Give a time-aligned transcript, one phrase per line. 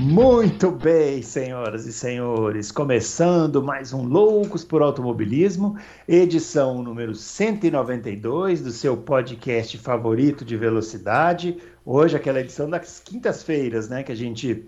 [0.00, 5.76] Muito bem, senhoras e senhores, começando mais um Loucos por Automobilismo,
[6.08, 11.58] edição número 192 do seu podcast favorito de velocidade.
[11.84, 14.64] Hoje, aquela edição das quintas-feiras, né, que a gente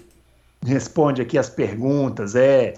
[0.62, 2.36] responde aqui as perguntas.
[2.36, 2.74] É,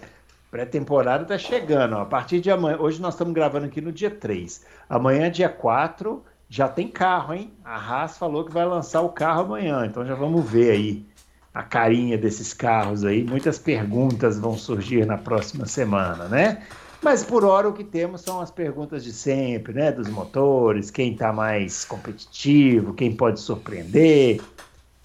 [0.48, 2.02] pré-temporada tá chegando, ó.
[2.02, 2.78] a partir de amanhã.
[2.78, 4.64] Hoje nós estamos gravando aqui no dia 3.
[4.88, 7.52] Amanhã, dia 4, já tem carro, hein?
[7.64, 11.13] A Haas falou que vai lançar o carro amanhã, então já vamos ver aí
[11.54, 13.22] a carinha desses carros aí.
[13.22, 16.66] Muitas perguntas vão surgir na próxima semana, né?
[17.00, 19.92] Mas por hora o que temos são as perguntas de sempre, né?
[19.92, 24.40] Dos motores, quem está mais competitivo, quem pode surpreender.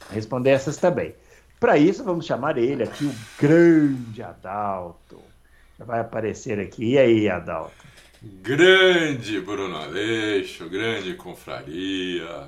[0.09, 1.13] Responder essas também.
[1.59, 5.19] Para isso, vamos chamar ele aqui, o grande Adalto.
[5.77, 6.93] Vai aparecer aqui.
[6.93, 7.73] E aí, Adalto?
[8.21, 12.47] Grande Bruno Aleixo, grande confraria,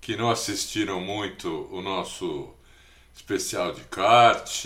[0.00, 2.57] que não assistiram muito o nosso
[3.18, 4.64] especial de kart.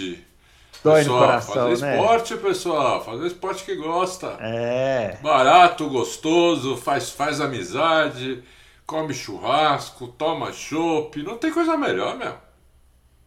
[0.85, 1.97] Dói pessoal, no coração, fazer né?
[1.97, 4.37] esporte, pessoal, fazer esporte que gosta.
[4.41, 5.19] É.
[5.23, 8.43] Barato, gostoso, faz, faz amizade,
[8.85, 12.35] come churrasco, toma chopp, não tem coisa melhor, meu.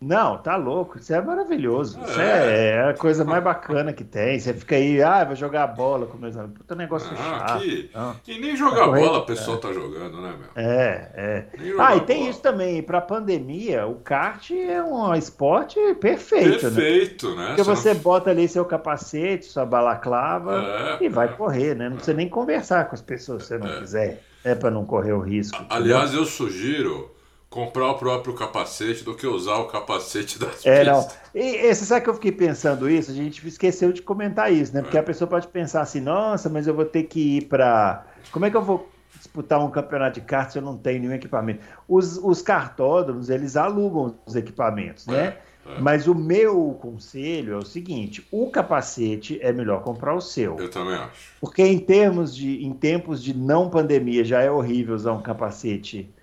[0.02, 0.98] Não, tá louco.
[1.00, 2.00] Isso é maravilhoso.
[2.06, 2.72] Isso É.
[2.76, 4.38] é, a coisa mais bacana que tem.
[4.38, 6.58] Você fica aí, ah, vou jogar bola com meus amigos.
[6.60, 7.58] Puta negócio Ah, chato.
[7.58, 7.90] aqui.
[7.94, 8.16] Não.
[8.28, 10.50] E nem jogar correto, bola o pessoal tá jogando, né, meu?
[10.64, 11.46] É, é.
[11.80, 12.30] Ah, e tem bola.
[12.30, 12.84] isso também.
[12.84, 16.60] Para pandemia, o kart é um esporte perfeito, né?
[16.60, 17.48] Perfeito, né?
[17.48, 21.32] Porque Você não- você bota ali seu capacete, sua balaclava É, e vai é.
[21.32, 21.88] correr, né?
[21.90, 24.22] Não precisa nem conversar com as pessoas se você não quiser.
[24.44, 25.56] É para não correr o risco.
[25.56, 25.76] entendeu?
[25.78, 27.10] Aliás, eu sugiro
[27.56, 31.08] comprar o próprio capacete do que usar o capacete das É, não.
[31.34, 33.10] E, e você sabe que eu fiquei pensando isso?
[33.10, 34.82] A gente esqueceu de comentar isso, né?
[34.82, 34.84] É.
[34.84, 38.06] Porque a pessoa pode pensar assim, nossa, mas eu vou ter que ir para.
[38.30, 41.14] Como é que eu vou disputar um campeonato de kart se eu não tenho nenhum
[41.14, 41.62] equipamento?
[41.88, 45.38] Os, os cartódromos, eles alugam os equipamentos, né?
[45.66, 45.80] É, é.
[45.80, 50.58] Mas o meu conselho é o seguinte: o capacete é melhor comprar o seu.
[50.60, 51.32] Eu também acho.
[51.40, 56.14] Porque em termos de, em tempos de não pandemia, já é horrível usar um capacete.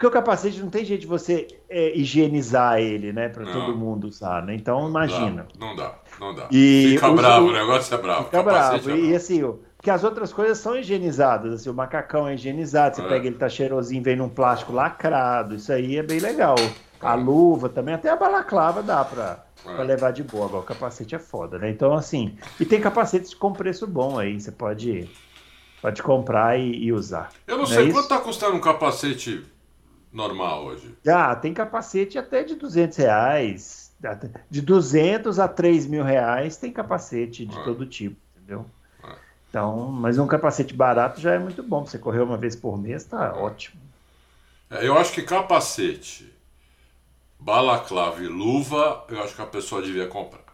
[0.00, 4.04] Porque o capacete não tem jeito de você é, higienizar ele, né, para todo mundo
[4.08, 4.54] usar, né?
[4.54, 5.46] Então imagina.
[5.58, 6.46] Não dá, não dá.
[6.50, 8.24] E Fica os- bravo, o- negócio é bravo.
[8.24, 8.90] Fica bravo.
[8.90, 9.42] é E assim,
[9.76, 11.52] porque as outras coisas são higienizadas.
[11.52, 13.08] Assim, o macacão é higienizado, você É.
[13.08, 15.56] pega ele tá cheirosinho, vem num plástico lacrado.
[15.56, 16.54] Isso aí é bem legal.
[16.98, 19.74] A luva também, até a balaclava dá pra, É.
[19.74, 20.46] pra levar de boa.
[20.46, 21.68] Agora o capacete é foda, né?
[21.68, 25.10] Então, assim, e tem capacetes com preço bom aí, você pode,
[25.82, 27.28] pode comprar e, e usar.
[27.46, 27.92] Eu não Não é sei isso?
[27.92, 29.44] quanto tá custando um capacete
[30.12, 30.94] normal hoje.
[31.06, 33.90] Ah, tem capacete até de 200 reais.
[34.50, 37.62] De 200 a 3 mil reais tem capacete de É.
[37.62, 38.64] todo tipo, entendeu?
[39.04, 39.12] É.
[39.48, 41.84] Então, mas um capacete barato já é muito bom.
[41.84, 43.80] Você correr uma vez por mês, tá ótimo.
[44.70, 46.32] É, eu acho que capacete,
[47.38, 50.49] balaclava e luva, eu acho que a pessoa devia comprar.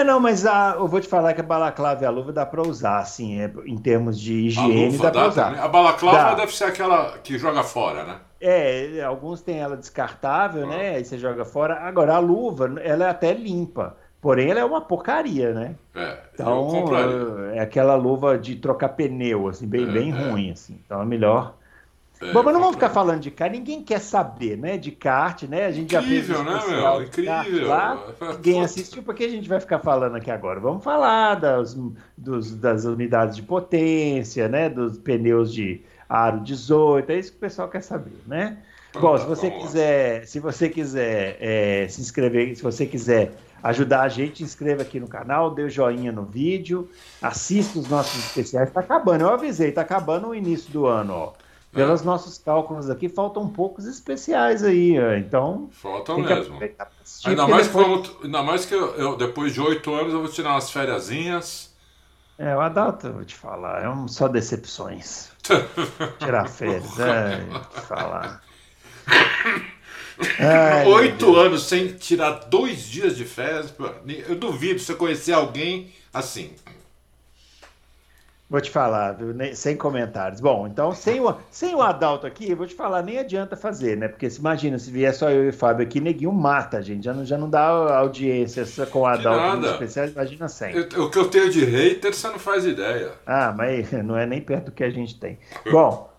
[0.00, 2.44] É, não, mas a, eu vou te falar que a balaclava e a luva dá
[2.44, 5.44] pra usar, assim, é, em termos de higiene dá dá usar.
[5.46, 5.60] também.
[5.60, 6.34] A balaclava Dá.
[6.34, 8.20] deve ser aquela que joga fora, né?
[8.40, 10.66] É, alguns têm ela descartável, Ah.
[10.66, 10.96] né?
[10.96, 11.80] Aí você joga fora.
[11.80, 13.96] Agora, a luva, ela é até limpa.
[14.20, 15.76] Porém, ela é uma porcaria, né?
[15.94, 16.70] É, Então,
[17.54, 20.30] é aquela luva de trocar pneu, assim, bem, É, bem é.
[20.30, 20.78] ruim, assim.
[20.84, 21.55] Então é melhor.
[22.20, 24.78] É, Bom, mas não vamos ficar falando de kart, ninguém quer saber, né?
[24.78, 25.66] De kart, né?
[25.66, 27.02] A gente já fez Incrível, um né, meu?
[27.02, 27.68] Incrível.
[27.68, 30.58] lá, ninguém assistiu, por que a gente vai ficar falando aqui agora?
[30.58, 31.76] Vamos falar das,
[32.16, 34.68] dos- das unidades de potência, né?
[34.70, 38.58] Dos pneus de aro 18, é isso que o pessoal quer saber, né?
[38.90, 39.58] Então Bom, tá, se você lá.
[39.58, 43.32] quiser, se você quiser é, se inscrever, se você quiser
[43.62, 46.88] ajudar a gente, inscreva aqui no canal, dê o joinha no vídeo,
[47.20, 48.70] assista os nossos especiais.
[48.70, 51.32] Tá acabando, eu avisei, tá acabando o início do ano, ó.
[51.76, 55.12] Pelos nossos cálculos aqui, faltam poucos especiais aí, ó.
[55.14, 56.58] então Falta tem que mesmo.
[57.02, 60.20] assistir, Ainda mais, que depois- ainda mais que eu, eu, depois de oito anos eu
[60.20, 61.74] vou tirar umas fériasinhas.
[62.38, 65.30] É, o Adalto, eu vou te falar, é um só decepções.
[66.18, 67.38] Tirar férias, é,
[67.74, 68.42] te falar.
[70.38, 73.72] Ai, Oito anos sem tirar dois dias de férias.
[74.28, 76.52] Eu duvido você conhecer alguém assim.
[78.48, 79.34] Vou te falar, viu?
[79.56, 80.40] Sem comentários.
[80.40, 84.06] Bom, então, sem o, sem o Adalto aqui, vou te falar, nem adianta fazer, né?
[84.06, 87.04] Porque se imagina, se vier só eu e o Fábio aqui, neguinho mata a gente.
[87.04, 87.66] Já não, já não dá
[87.98, 90.72] audiência com o Adalto especiais, imagina sem.
[90.76, 93.12] Eu- o que eu tenho de hater, você não faz ideia.
[93.26, 95.38] Ah, mas não é nem perto do que a gente tem.
[95.70, 96.14] Bom,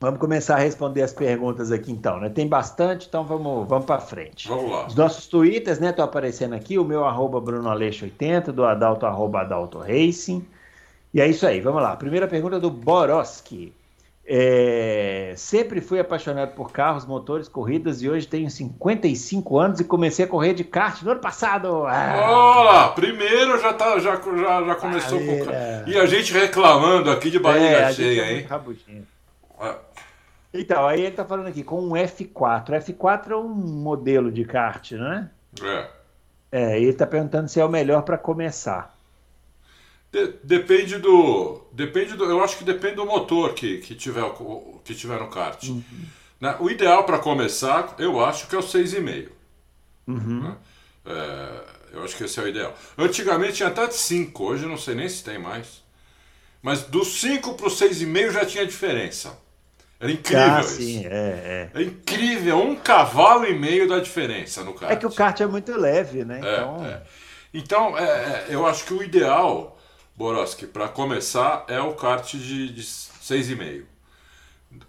[0.00, 2.28] Vamos começar a responder as perguntas aqui então, né?
[2.28, 4.46] Tem bastante, então vamos, vamos para frente.
[4.48, 4.86] Vamos lá.
[4.86, 5.90] Os nossos twitters, né?
[5.90, 10.44] Estão aparecendo aqui, o meu arroba BrunoAleixo80, do Adalto arroba Adalto Racing.
[11.14, 11.94] E é isso aí, vamos lá.
[11.94, 13.72] Primeira pergunta do Boroski.
[14.26, 20.24] É, sempre fui apaixonado por carros, motores, corridas e hoje tenho 55 anos e comecei
[20.24, 21.86] a correr de kart no ano passado.
[21.86, 22.58] Ah.
[22.58, 27.38] Olá, primeiro já, tá, já, já, já começou com E a gente reclamando aqui de
[27.38, 28.46] barriga é, cheia, é hein?
[29.60, 29.74] É.
[30.52, 32.70] Então, aí ele tá falando aqui com um F4.
[32.70, 35.30] F4 é um modelo de kart, né?
[35.62, 35.86] É.
[36.50, 38.93] É, e ele tá perguntando se é o melhor para começar.
[40.14, 41.60] De, depende do.
[41.72, 42.24] Depende do.
[42.24, 44.22] Eu acho que depende do motor que, que, tiver,
[44.84, 45.60] que tiver no kart.
[45.64, 45.82] Uhum.
[46.40, 46.56] Né?
[46.60, 49.28] O ideal para começar, eu acho que é o 6,5.
[50.06, 50.42] Uhum.
[50.44, 50.56] Né?
[51.04, 51.64] É,
[51.94, 52.78] eu acho que esse é o ideal.
[52.96, 55.82] Antigamente tinha até de 5, hoje não sei nem se tem mais.
[56.62, 59.36] Mas do 5 para o 6,5 já tinha diferença.
[59.98, 60.76] Era incrível ah, isso.
[60.76, 61.80] Sim, é, é.
[61.80, 64.92] é incrível, um cavalo e meio da diferença no kart.
[64.92, 66.40] É que o kart é muito leve, né?
[66.40, 67.02] É, então, é.
[67.52, 69.73] então é, é eu acho que o ideal
[70.16, 73.84] Boroski, para começar, é o kart de, de 6,5.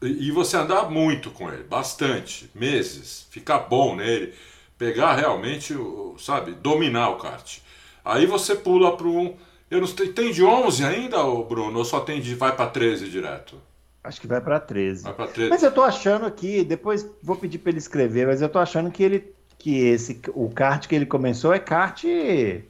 [0.01, 4.33] E você andar muito com ele, bastante, meses, ficar bom nele,
[4.77, 5.75] pegar realmente,
[6.17, 7.59] sabe, dominar o kart.
[8.03, 9.35] Aí você pula para um.
[9.69, 11.77] Eu não sei, tem de 11 ainda, Bruno?
[11.77, 12.35] Ou só tem de.
[12.35, 13.59] vai para 13 direto?
[14.03, 15.03] Acho que vai para 13.
[15.03, 15.49] Vai para 13.
[15.49, 18.91] Mas eu tô achando aqui, depois vou pedir para ele escrever, mas eu tô achando
[18.91, 22.61] que ele que esse o kart que ele começou é kart é,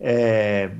[0.00, 0.70] é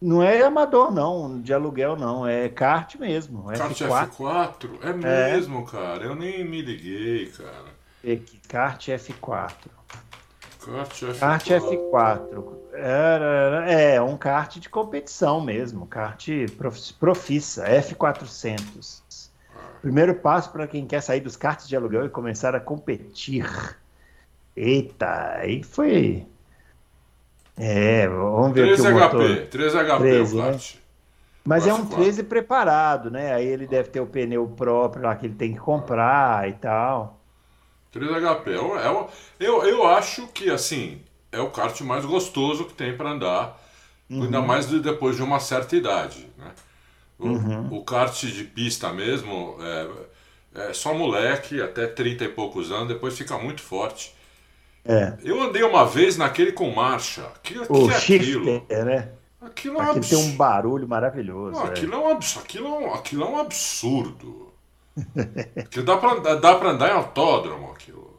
[0.00, 2.26] não é amador, não, de aluguel, não.
[2.26, 3.44] É kart mesmo.
[3.44, 4.10] Kart F4.
[4.10, 4.70] F4?
[4.82, 6.04] É, é mesmo, cara.
[6.04, 7.78] Eu nem me liguei, cara.
[8.04, 8.18] É,
[8.48, 9.52] kart F4.
[10.64, 11.18] Kart F4.
[11.18, 12.58] Kart F4.
[12.74, 15.86] É, é um kart de competição mesmo.
[15.86, 16.28] Kart
[16.98, 19.02] profissa, F400.
[19.80, 23.48] Primeiro passo para quem quer sair dos karts de aluguel e começar a competir.
[24.56, 26.26] Eita, aí foi
[27.58, 29.46] é, vamos ver 13 aqui o HP, motor.
[29.46, 30.58] 13 HP 13, o né?
[31.44, 33.32] Mas é um 13 preparado, né?
[33.32, 37.18] Aí ele deve ter o pneu próprio lá que ele tem que comprar e tal.
[37.90, 38.50] 3 HP.
[38.50, 39.06] É, é,
[39.40, 41.00] eu, eu acho que, assim,
[41.32, 43.60] é o kart mais gostoso que tem para andar,
[44.10, 44.24] uhum.
[44.24, 46.52] ainda mais depois de uma certa idade, né?
[47.18, 47.78] O, uhum.
[47.78, 53.16] o kart de pista mesmo é, é só moleque, até 30 e poucos anos, depois
[53.16, 54.14] fica muito forte.
[54.88, 55.12] É.
[55.22, 57.30] Eu andei uma vez naquele com marcha.
[57.42, 59.10] Que, o que é shifter, né?
[59.38, 61.60] Aquilo é um tem um barulho maravilhoso.
[61.60, 61.68] Não, é.
[61.68, 61.98] aquilo, é.
[61.98, 64.52] um absurdo, aquilo, é um, aquilo é um absurdo.
[65.56, 68.18] aquilo dá pra, dá pra andar em autódromo, aquilo.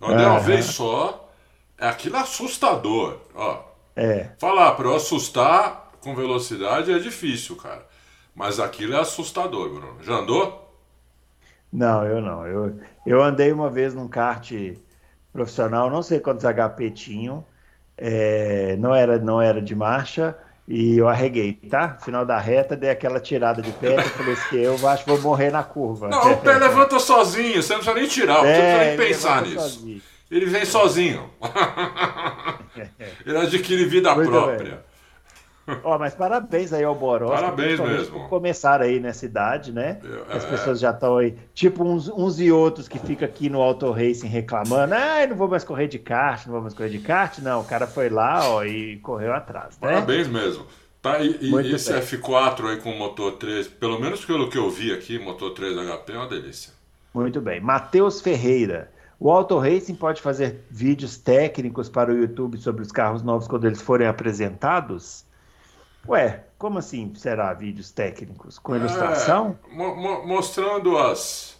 [0.00, 1.28] Eu andei uma vez só.
[1.76, 3.18] Aquilo é assustador.
[3.34, 3.62] Ó,
[3.96, 4.30] é.
[4.38, 7.84] Falar pra eu assustar com velocidade é difícil, cara.
[8.34, 9.96] Mas aquilo é assustador, Bruno.
[10.02, 10.72] Já andou?
[11.72, 12.46] Não, eu não.
[12.46, 14.52] Eu, eu andei uma vez num kart
[15.32, 17.44] profissional, não sei quantos HP tinham,
[17.96, 20.36] é, não, era, não era de marcha,
[20.66, 21.96] e eu arreguei, tá?
[22.02, 25.50] Final da reta, dei aquela tirada de pé, falei assim, eu acho que vou morrer
[25.50, 26.08] na curva.
[26.08, 28.96] Não, o pé levanta sozinho, você não precisa nem tirar, você é, não precisa nem
[28.96, 29.60] pensar nisso.
[29.60, 30.02] Sozinho.
[30.30, 31.30] Ele vem sozinho.
[33.24, 34.58] ele adquire vida Muito própria.
[34.58, 34.87] Bem.
[35.84, 37.30] Ó, mas parabéns aí ao Boros.
[37.30, 38.20] Parabéns mesmo.
[38.20, 40.00] Por começar aí nessa idade, né?
[40.30, 43.60] É, As pessoas já estão aí, tipo uns, uns e outros que ficam aqui no
[43.60, 46.98] Auto Racing reclamando, ah, não vou mais correr de kart, não vou mais correr de
[46.98, 47.38] kart.
[47.38, 49.88] Não, o cara foi lá, ó, e correu atrás, né?
[49.88, 50.66] Parabéns mesmo.
[51.00, 52.02] Tá, e, e esse bem.
[52.02, 56.12] F4 aí com motor 3, pelo menos pelo que eu vi aqui, motor 3 HP
[56.12, 56.72] é uma delícia.
[57.14, 57.60] Muito bem.
[57.60, 58.90] Matheus Ferreira.
[59.20, 63.66] O Auto Racing pode fazer vídeos técnicos para o YouTube sobre os carros novos quando
[63.66, 65.24] eles forem apresentados?
[66.08, 68.58] Ué, como assim será vídeos técnicos?
[68.58, 69.58] Com ilustração?
[69.70, 71.58] É, mo mo mostrando as.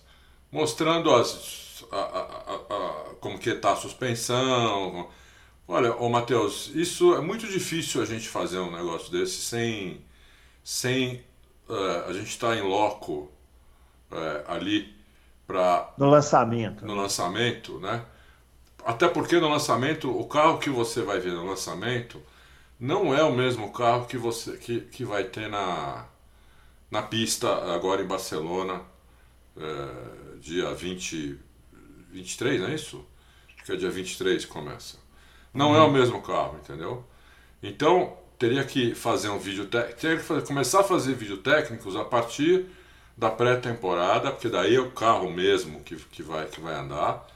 [0.50, 1.85] Mostrando as.
[1.93, 5.09] A, a, a, como que está a suspensão.
[5.67, 10.02] Olha, ô Matheus, isso é muito difícil a gente fazer um negócio desse sem.
[10.64, 11.23] sem
[11.69, 13.31] uh, a gente estar tá em loco
[14.11, 14.97] uh, ali
[15.47, 15.93] para.
[15.99, 16.87] No lançamento.
[16.87, 18.02] No lançamento, né?
[18.83, 22.19] Até porque no lançamento, o carro que você vai ver no lançamento
[22.78, 26.06] não é o mesmo carro que você que, que vai ter na,
[26.90, 28.82] na pista agora em Barcelona,
[29.56, 31.38] é, dia 20,
[32.11, 33.04] 23, não é isso?
[33.56, 34.97] Acho que é dia 23 que começa.
[35.52, 35.76] Não uhum.
[35.76, 37.04] é o mesmo carro, entendeu?
[37.62, 42.04] Então, teria que fazer um vídeo teria que fazer, começar a fazer vídeo técnicos a
[42.04, 42.66] partir
[43.16, 47.26] da pré-temporada, porque daí é o carro mesmo que, que, vai, que vai andar.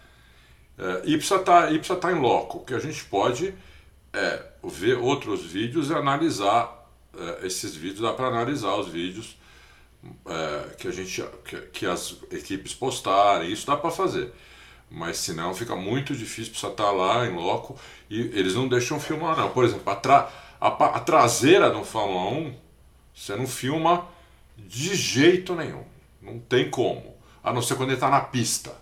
[0.78, 3.52] É, e precisa tá, estar tá em loco, que a gente pode
[4.12, 9.36] é ver outros vídeos e analisar é, esses vídeos, dá para analisar os vídeos
[10.26, 14.32] é, que a gente que, que, as equipes postarem, isso dá para fazer.
[14.90, 17.78] Mas senão fica muito difícil, precisa estar lá em loco
[18.10, 19.50] e eles não deixam filmar não.
[19.50, 22.54] Por exemplo, a, tra, a, a traseira do Fórmula 1,
[23.14, 24.06] você não filma
[24.56, 25.84] de jeito nenhum.
[26.20, 27.14] Não tem como.
[27.42, 28.74] A não ser quando ele está na pista.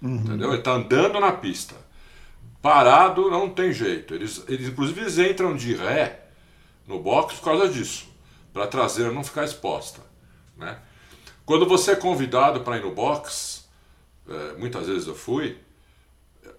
[0.00, 0.16] Uhum.
[0.16, 0.50] Entendeu?
[0.50, 1.74] Ele está andando na pista.
[2.64, 4.14] Parado não tem jeito.
[4.14, 6.28] Eles, eles inclusive eles entram de ré
[6.86, 8.08] no box por causa disso,
[8.54, 10.00] para a traseira não ficar exposta.
[10.56, 10.78] Né?
[11.44, 13.68] Quando você é convidado para ir no box,
[14.26, 15.58] é, muitas vezes eu fui,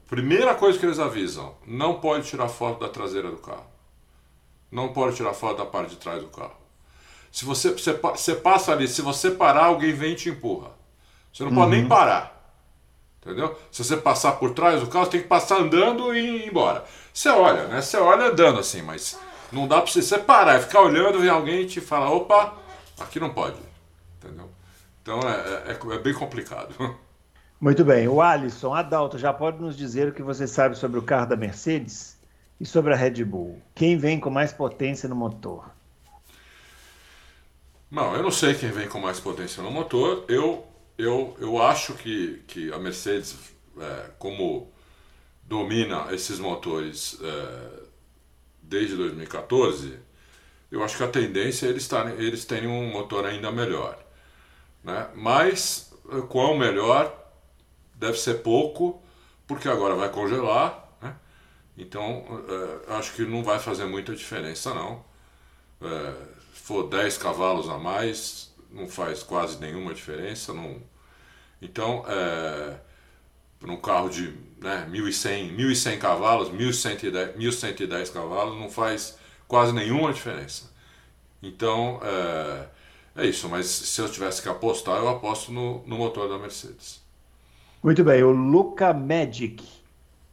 [0.05, 3.65] primeira coisa que eles avisam, não pode tirar foto da traseira do carro.
[4.71, 6.55] Não pode tirar foto da parte de trás do carro.
[7.31, 10.69] Se você, você, você passa ali, se você parar, alguém vem e te empurra.
[11.33, 11.55] Você não uhum.
[11.55, 11.89] pode nem uhum.
[11.89, 12.34] parar.
[13.25, 13.57] Entendeu?
[13.71, 16.85] Se você passar por trás do carro, você tem que passar andando e ir embora.
[17.11, 17.81] Você olha, né?
[17.81, 19.17] Você olha andando assim, mas
[19.51, 22.55] não dá para você separar, é ficar olhando, vem alguém e te fala, opa,
[22.99, 23.57] aqui não pode.
[24.17, 24.47] Entendeu?
[25.01, 26.75] Então é, é, é bem complicado.
[27.59, 28.07] Muito bem.
[28.07, 31.35] O Alisson, Adalto, já pode nos dizer o que você sabe sobre o carro da
[31.35, 32.17] Mercedes
[32.59, 33.59] e sobre a Red Bull?
[33.73, 35.71] Quem vem com mais potência no motor?
[37.89, 40.25] Não, eu não sei quem vem com mais potência no motor.
[40.27, 40.65] Eu,
[40.97, 43.35] eu, eu acho que, que a Mercedes,
[43.79, 44.71] é, como
[45.43, 47.83] domina esses motores é,
[48.61, 49.99] desde 2014,
[50.71, 53.97] eu acho que a tendência é eles, tarem, eles terem um motor ainda melhor.
[54.83, 55.07] Né?
[55.15, 57.15] Mas eh, qual melhor
[57.95, 59.01] deve ser pouco,
[59.47, 60.89] porque agora vai congelar.
[61.01, 61.15] Né?
[61.77, 62.25] Então
[62.87, 65.05] é, acho que não vai fazer muita diferença não.
[65.81, 66.13] É,
[66.53, 70.53] se for 10 cavalos a mais, não faz quase nenhuma diferença.
[70.53, 70.77] Não...
[71.61, 72.75] Então, é,
[73.61, 79.17] num carro de né, 1.100, 1.100 cavalos, 1.110, 1.110 cavalos, não faz
[79.47, 80.69] quase nenhuma diferença.
[81.41, 82.67] Então, é,
[83.23, 83.47] é, isso.
[83.47, 87.01] Mas se eu tivesse que apostar, eu aposto no, no motor da Mercedes.
[87.81, 88.23] Muito bem.
[88.23, 89.63] O Luca Magic.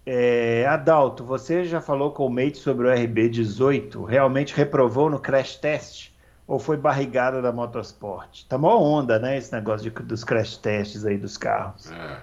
[0.05, 4.05] É, Adalto, você já falou com o Mate sobre o RB18?
[4.05, 6.12] Realmente reprovou no crash test?
[6.47, 8.45] Ou foi barrigada da Motorsport?
[8.49, 9.39] Tá mó onda, né?
[9.39, 11.91] Esse negócio de, dos crash tests aí dos carros.
[11.91, 12.23] É.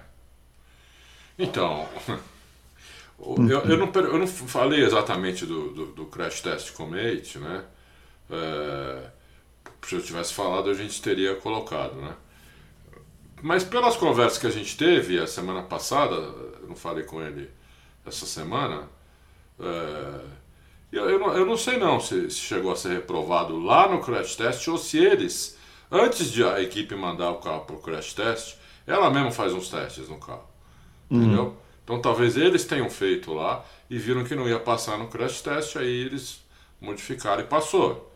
[1.37, 1.87] Então,
[3.17, 7.63] eu, eu, não, eu não falei exatamente do, do, do crash test com Mate, né?
[8.29, 9.09] É,
[9.81, 12.13] se eu tivesse falado, a gente teria colocado, né?
[13.41, 17.49] Mas pelas conversas que a gente teve a semana passada, eu não falei com ele
[18.05, 18.89] essa semana,
[19.59, 20.21] é,
[20.91, 24.01] eu, eu, não, eu não sei não se, se, chegou a ser reprovado lá no
[24.01, 25.57] crash test ou se eles,
[25.91, 28.55] antes de a equipe mandar o carro para o crash test,
[28.87, 30.47] ela mesma faz uns testes no carro.
[31.09, 31.21] Uhum.
[31.21, 31.57] Entendeu?
[31.83, 35.75] Então talvez eles tenham feito lá e viram que não ia passar no crash test,
[35.75, 36.41] aí eles
[36.81, 38.11] modificaram e passou.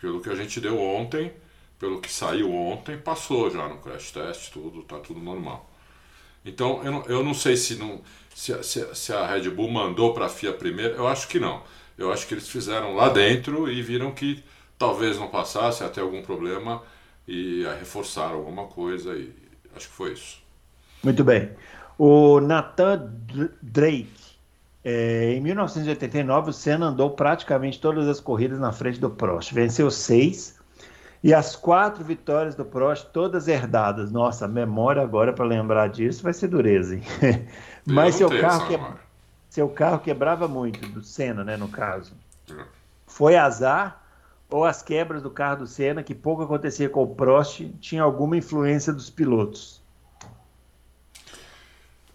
[0.00, 1.32] Pelo que a gente deu ontem,
[1.78, 5.70] pelo que saiu ontem, passou já no crash test, tudo, tá tudo normal.
[6.44, 8.00] Então eu não, eu não sei se, não,
[8.34, 11.62] se, se, se a Red Bull mandou para a FIA primeiro, eu acho que não.
[12.02, 14.42] Eu acho que eles fizeram lá dentro e viram que
[14.76, 16.82] talvez não passasse até algum problema
[17.28, 19.32] e reforçaram alguma coisa e
[19.76, 20.42] acho que foi isso.
[21.02, 21.50] Muito bem.
[21.96, 23.08] O Nathan
[23.62, 24.32] Drake.
[24.84, 29.52] É, em 1989, o Senna andou praticamente todas as corridas na frente do Prost.
[29.54, 30.58] Venceu seis
[31.22, 34.10] e as quatro vitórias do Prost, todas herdadas.
[34.10, 37.02] Nossa, memória agora para lembrar disso vai ser dureza, hein?
[37.86, 39.11] Mas seu carro, que...
[39.52, 42.14] seu carro quebrava muito, do Senna, né, no caso.
[42.50, 42.64] É.
[43.06, 44.02] Foi azar
[44.48, 48.34] ou as quebras do carro do Senna, que pouco acontecia com o Prost, tinha alguma
[48.34, 49.82] influência dos pilotos?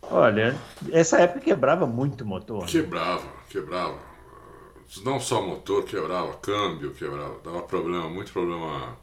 [0.02, 0.58] Olha,
[0.92, 2.62] essa época quebrava muito motor.
[2.62, 2.68] Né?
[2.68, 4.00] Quebrava, quebrava.
[5.04, 7.40] Não só motor, quebrava câmbio, quebrava.
[7.44, 8.98] Dava problema, muito problema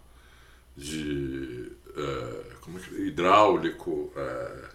[0.76, 4.12] de é, como é que, hidráulico.
[4.16, 4.68] É,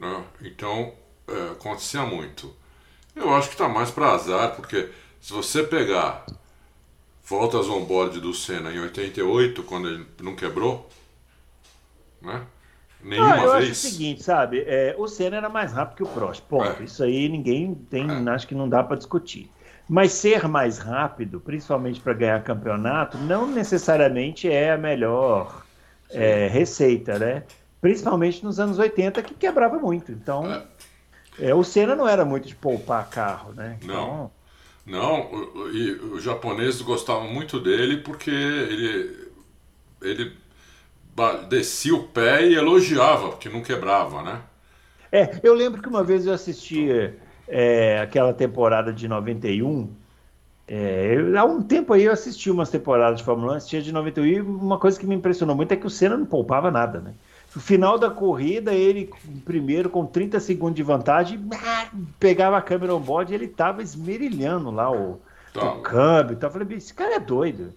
[0.00, 0.24] né?
[0.40, 0.92] Então,
[1.28, 2.60] é, acontecia muito.
[3.14, 4.88] Eu acho que está mais para azar, porque
[5.20, 6.24] se você pegar
[7.24, 10.88] voltas on-board do Senna em 88, quando ele não quebrou,
[12.20, 12.42] né?
[13.02, 13.62] Nenhuma ah, eu vez.
[13.62, 14.64] acho o seguinte, sabe?
[14.66, 16.42] É, o Senna era mais rápido que o Prost.
[16.42, 16.80] Ponto.
[16.80, 16.84] É.
[16.84, 18.30] Isso aí ninguém tem, é.
[18.30, 19.50] acho que não dá para discutir.
[19.88, 25.64] Mas ser mais rápido, principalmente para ganhar campeonato, não necessariamente é a melhor
[26.10, 27.42] é, receita, né?
[27.80, 30.12] Principalmente nos anos 80, que quebrava muito.
[30.12, 30.62] Então,
[31.38, 31.54] é.
[31.54, 33.78] o Senna não era muito de poupar carro, né?
[33.82, 33.94] Então...
[33.94, 34.42] Não.
[34.84, 35.30] Não,
[35.72, 39.30] e os japoneses gostavam muito dele porque ele,
[40.02, 40.36] ele
[41.48, 44.42] descia o pé e elogiava, porque não quebrava, né?
[45.12, 46.88] É, eu lembro que uma vez eu assisti
[47.48, 49.94] é, aquela temporada de 91
[50.66, 53.92] É, eu, há um tempo aí eu assisti umas temporadas de Fórmula 1, assistia de
[53.92, 57.00] 91 e uma coisa que me impressionou muito é que o Senna não poupava nada,
[57.00, 57.14] né?
[57.54, 59.10] No final da corrida, ele
[59.44, 61.38] primeiro com 30 segundos de vantagem,
[62.18, 65.20] pegava a câmera on-board e ele tava esmerilhando lá o,
[65.52, 65.72] tá.
[65.72, 66.38] o câmbio.
[66.40, 67.74] Eu falei, esse cara é doido.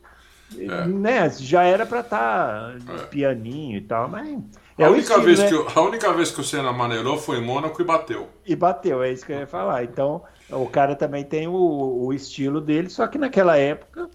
[0.58, 0.86] É.
[0.88, 1.29] Né?
[1.29, 2.98] Já era para estar tá é.
[3.08, 4.39] pianinho e tal, mas.
[4.77, 5.48] É a, única estilo, vez né?
[5.50, 8.29] que, a única vez que o Senna maneirou foi em Mônaco e bateu.
[8.46, 9.84] E bateu, é isso que eu ia falar.
[9.84, 14.10] Então, o cara também tem o, o estilo dele, só que naquela época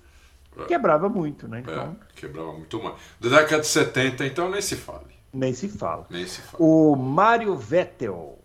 [0.58, 0.64] é.
[0.64, 1.60] quebrava muito, né?
[1.60, 1.96] Então...
[2.00, 2.94] É, quebrava muito mais.
[3.18, 5.19] Da década de 70, então, nem se fale.
[5.32, 6.06] Nem se fala.
[6.10, 6.62] Nem se fala.
[6.62, 8.38] O Mário Vettel.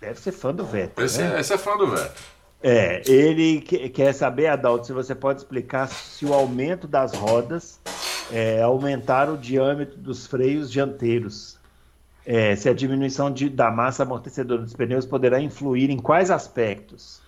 [0.00, 1.04] Deve ser fã do Vettel.
[1.04, 1.36] Esse, né?
[1.36, 2.12] é, esse é fã do Vettel.
[2.62, 7.80] É, ele quer saber, Adalto, se você pode explicar se o aumento das rodas
[8.30, 11.58] é, aumentar o diâmetro dos freios dianteiros.
[12.24, 17.20] É, se a diminuição de, da massa amortecedora dos pneus poderá influir em quais aspectos?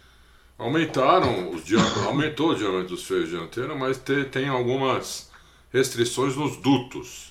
[0.59, 1.63] Aumentaram os
[2.05, 5.31] aumentou o diâmetro dos freios dianteiros, mas te, tem algumas
[5.73, 7.28] restrições nos dutos.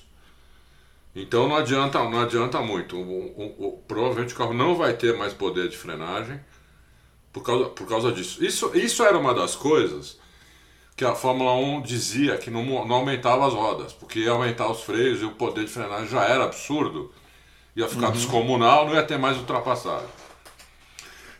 [1.20, 2.96] Então não adianta, não adianta muito.
[2.96, 6.40] O, o, o, provavelmente o carro não vai ter mais poder de frenagem
[7.32, 8.44] por causa, por causa disso.
[8.44, 10.18] Isso, isso era uma das coisas
[10.96, 14.82] que a Fórmula 1 dizia que não, não aumentava as rodas, porque ia aumentar os
[14.82, 17.12] freios e o poder de frenagem já era absurdo,
[17.76, 18.12] ia ficar uhum.
[18.12, 20.08] descomunal, não ia ter mais ultrapassagem.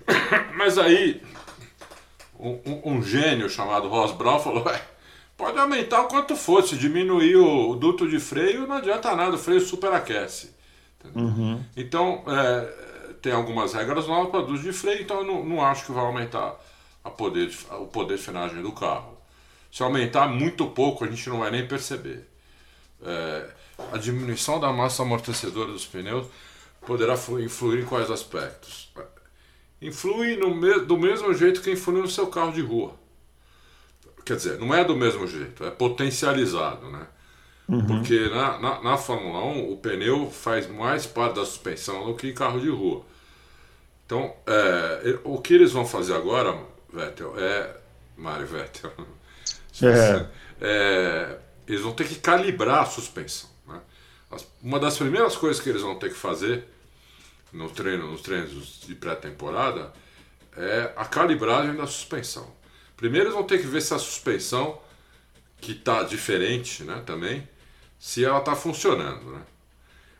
[0.54, 1.20] Mas aí,
[2.38, 4.64] um, um, um, gênio chamado Ross Brown falou:
[5.38, 9.36] pode aumentar o quanto for, se diminuir o, o, duto de freio, não adianta nada,
[9.36, 10.50] o freio superaquece.
[11.14, 11.64] Uhum.
[11.76, 15.86] Então, é, tem algumas regras novas para duto de freio, então eu não, não acho
[15.86, 16.56] que vai aumentar
[17.04, 19.16] a poder de, o poder de frenagem do carro.
[19.70, 22.28] Se aumentar muito pouco, a gente não vai nem perceber.
[23.00, 23.48] É,
[23.92, 26.26] a diminuição da massa amortecedora dos pneus
[26.84, 28.92] poderá influir em quais aspectos?
[29.80, 32.98] Influi no me do mesmo jeito que influi no seu carro de rua.
[34.28, 37.06] Quer dizer, não é do mesmo jeito, é potencializado, né?
[37.66, 37.86] Uhum.
[37.86, 42.34] Porque na, na, na, Fórmula 1 o pneu faz mais parte da suspensão do que
[42.34, 43.06] carro de rua.
[44.04, 46.54] Então, é, o que eles vão fazer agora,
[46.92, 47.74] Vettel, é.
[48.18, 48.92] Mário Vettel.
[49.80, 50.26] É.
[50.60, 51.38] é.
[51.68, 53.48] eles vão ter que calibrar a suspensão.
[53.64, 53.80] Né?
[54.60, 56.64] Uma das primeiras coisas que eles vão ter que fazer
[57.52, 59.92] no treino, nos treinos de pré-temporada
[60.56, 62.57] é a calibragem da suspensão.
[62.98, 64.80] Primeiro eles vão ter que ver se a suspensão,
[65.60, 67.48] que está diferente né, também,
[67.96, 69.24] se ela está funcionando.
[69.30, 69.40] Né?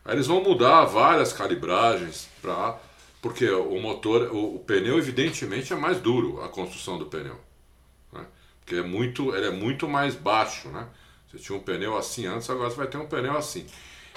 [0.05, 2.79] Aí eles vão mudar várias calibragens para.
[3.21, 7.37] Porque o motor, o, o, pneu, evidentemente, é mais duro a construção do pneu.
[8.13, 8.25] Né?
[8.61, 10.69] Porque é muito, ele é muito mais baixo.
[10.69, 10.87] Né?
[11.27, 13.67] Você tinha um pneu assim antes, agora você vai ter um pneu assim.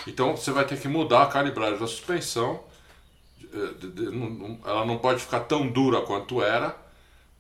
[0.07, 2.63] Então você vai ter que mudar a calibragem da suspensão.
[4.65, 6.81] Ela não pode ficar tão dura quanto era,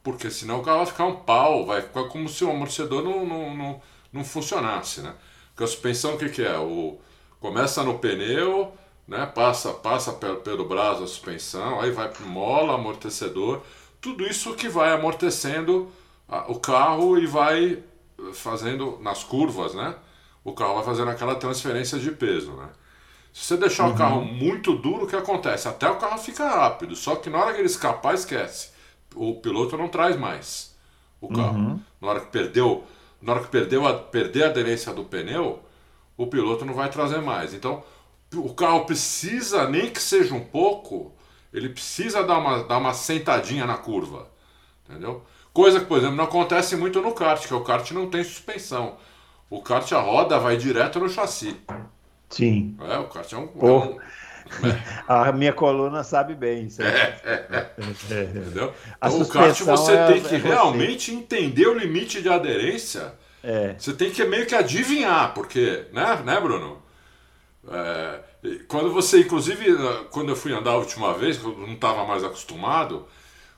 [0.03, 3.25] porque senão o carro vai ficar um pau, vai ficar como se o amortecedor não,
[3.25, 5.01] não, não, não funcionasse.
[5.01, 5.15] Né?
[5.51, 6.59] Porque a suspensão o que, que é?
[6.59, 6.99] O,
[7.41, 8.73] começa no pneu,
[9.07, 9.27] né?
[9.27, 13.62] passa, passa pelo, pelo braço a suspensão, aí vai para mola, amortecedor,
[14.01, 15.91] tudo isso que vai amortecendo
[16.29, 17.83] a, o carro e vai
[18.35, 19.95] fazendo nas curvas, né?
[20.45, 22.69] O carro vai fazendo aquela transferência de peso, né?
[23.33, 23.95] Se você deixar uhum.
[23.95, 25.67] o carro muito duro, o que acontece?
[25.67, 28.72] Até o carro fica rápido, só que na hora que ele escapar, esquece.
[29.14, 30.77] O piloto não traz mais
[31.20, 31.59] o carro.
[31.59, 31.81] Uhum.
[32.01, 32.85] Na hora que perdeu
[33.22, 35.62] na hora que perdeu a, perder a aderência do pneu,
[36.16, 37.55] o piloto não vai trazer mais.
[37.55, 37.85] Então,
[38.35, 41.12] o carro precisa, nem que seja um pouco,
[41.53, 44.29] ele precisa dar uma, dar uma sentadinha na curva.
[44.88, 45.22] Entendeu?
[45.53, 48.96] Coisa que, por exemplo, não acontece muito no kart, que o kart não tem suspensão.
[49.48, 51.57] O kart, a roda vai direto no chassi.
[52.29, 52.77] Sim.
[52.81, 53.48] É, o kart é um.
[53.61, 53.66] Oh.
[53.66, 53.98] É um
[55.09, 56.69] a minha coluna sabe bem.
[56.79, 57.71] É, é, é.
[58.23, 58.73] Entendeu?
[58.97, 63.15] Então, o kart você é tem que realmente entender o limite de aderência.
[63.43, 63.75] É.
[63.79, 66.81] Você tem que meio que adivinhar, porque, né, né Bruno?
[67.71, 68.21] É,
[68.69, 69.67] quando você, inclusive,
[70.11, 73.07] quando eu fui andar a última vez, eu não estava mais acostumado,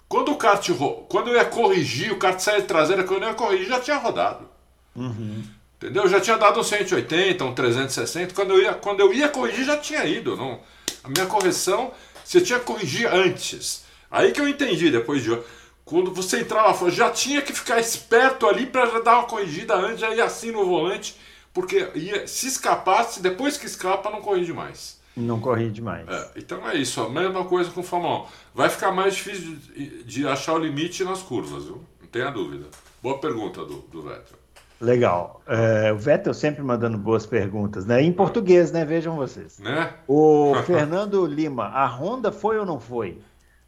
[0.09, 0.69] quando o kart,
[1.09, 3.97] quando eu ia corrigir, o kart saia de traseira, quando eu ia corrigir, já tinha
[3.97, 4.49] rodado.
[4.95, 5.43] Uhum.
[5.77, 6.09] Entendeu?
[6.09, 8.35] Já tinha dado um 180, um 360.
[8.35, 10.37] Quando eu ia, quando eu ia corrigir, já tinha ido.
[10.37, 10.61] Não,
[11.05, 11.93] a minha correção,
[12.25, 13.85] você tinha que corrigir antes.
[14.11, 15.39] Aí que eu entendi depois de.
[15.85, 20.01] Quando você entrava já tinha que ficar esperto ali para já dar uma corrigida antes,
[20.01, 21.15] já ir assim no volante,
[21.53, 24.99] porque ia, se escapasse, depois que escapa, não corrige mais.
[25.15, 26.09] Não corrige mais.
[26.09, 28.27] É, então é isso, a mesma coisa com o Fórmula 1.
[28.55, 31.85] Vai ficar mais difícil de, de, achar o limite nas curvas, viu?
[32.01, 32.67] Não tenha dúvida.
[33.03, 34.39] Boa pergunta do, do Vettel.
[34.81, 35.43] Legal.
[35.47, 38.03] É, o Vettel sempre mandando boas perguntas, né?
[38.03, 38.85] Em português, né?
[38.85, 39.59] Vejam vocês.
[39.59, 39.93] Né?
[40.07, 43.19] O Fernando Lima, a Honda foi ou não foi?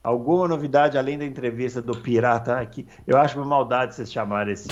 [0.03, 2.87] Alguma novidade além da entrevista do pirata aqui?
[3.05, 4.69] Eu acho uma maldade vocês chamarem esse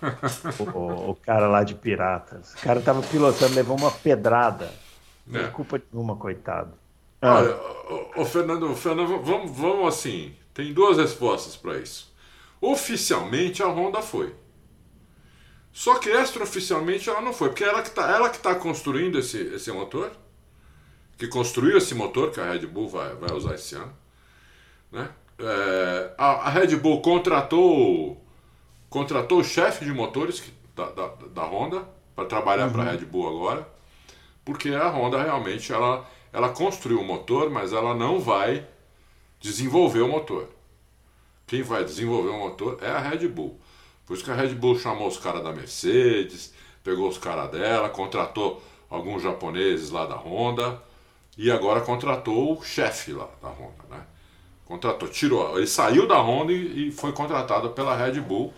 [0.62, 2.54] o, o, cara lá de piratas.
[2.54, 4.70] O cara tava pilotando, levou uma pedrada.
[5.26, 6.70] Não é culpa nenhuma, coitado.
[7.20, 7.34] Ah.
[7.34, 10.32] Olha, o, o Fernando, Fernando vamos, vamos assim.
[10.54, 12.14] Tem duas respostas para isso.
[12.60, 14.32] Oficialmente a Honda foi.
[15.76, 19.36] Só que extraoficialmente ela não foi, porque ela que está ela que tá construindo esse,
[19.54, 20.10] esse motor,
[21.18, 23.94] que construiu esse motor que a Red Bull vai, vai usar esse ano.
[24.90, 25.06] Né?
[25.38, 28.18] É, a, a, Red Bull contratou
[28.88, 32.72] contratou o chefe de motores que, da, da, da, Honda para trabalhar uhum.
[32.72, 33.68] para a Red Bull agora,
[34.46, 38.66] porque a Honda realmente ela, ela construiu o motor, mas ela não vai
[39.38, 40.48] desenvolver o motor.
[41.46, 43.60] Quem vai desenvolver o motor é a Red Bull.
[44.06, 47.88] Por isso que a Red Bull chamou os caras da Mercedes, pegou os caras dela,
[47.88, 50.80] contratou alguns japoneses lá da Honda
[51.36, 54.00] e agora contratou o chefe lá da Honda, né?
[54.64, 58.52] Contratou, tirou, ele saiu da Honda e, e foi contratado pela Red Bull.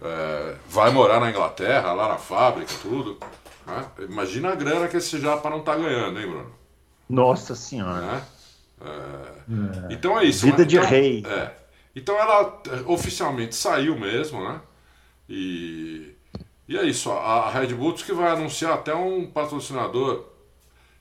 [0.00, 3.18] É, vai morar na Inglaterra, lá na fábrica, tudo.
[3.66, 3.84] Né?
[4.00, 6.52] Imagina a grana que esse japa não tá ganhando, hein, Bruno?
[7.08, 8.00] Nossa senhora.
[8.00, 8.22] Né?
[8.80, 8.88] É,
[9.90, 9.94] é.
[9.94, 10.44] Então é isso.
[10.44, 10.64] Vida né?
[10.64, 11.24] de então, rei.
[11.26, 11.65] É.
[11.96, 14.60] Então ela é, oficialmente saiu mesmo, né?
[15.26, 16.14] E,
[16.68, 17.10] e é isso.
[17.10, 20.26] A Red Bull que vai anunciar até um patrocinador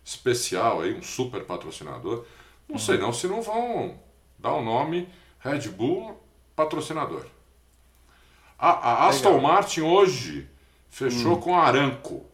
[0.04, 2.24] especial aí, um super patrocinador.
[2.68, 2.80] Não uhum.
[2.80, 4.00] sei não se não vão
[4.40, 6.18] dar o nome Red Bull
[6.56, 7.26] patrocinador.
[8.58, 9.42] A, a Aston.
[9.42, 10.50] Martin hoje
[10.90, 11.42] fechou hum.
[11.42, 12.26] com a Aranco.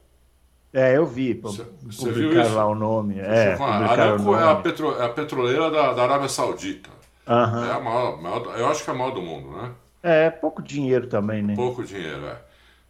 [0.71, 1.33] É, eu vi.
[1.33, 2.53] Você viu isso?
[2.53, 3.19] lá o nome.
[3.19, 7.00] É, a Aranco é a, petro, é a petroleira da, da Arábia Saudita.
[7.27, 7.65] Uhum.
[7.65, 9.71] É a maior, maior, eu acho que é a maior do mundo, né?
[10.03, 11.55] É, pouco dinheiro também, né?
[11.55, 12.37] Pouco dinheiro, é.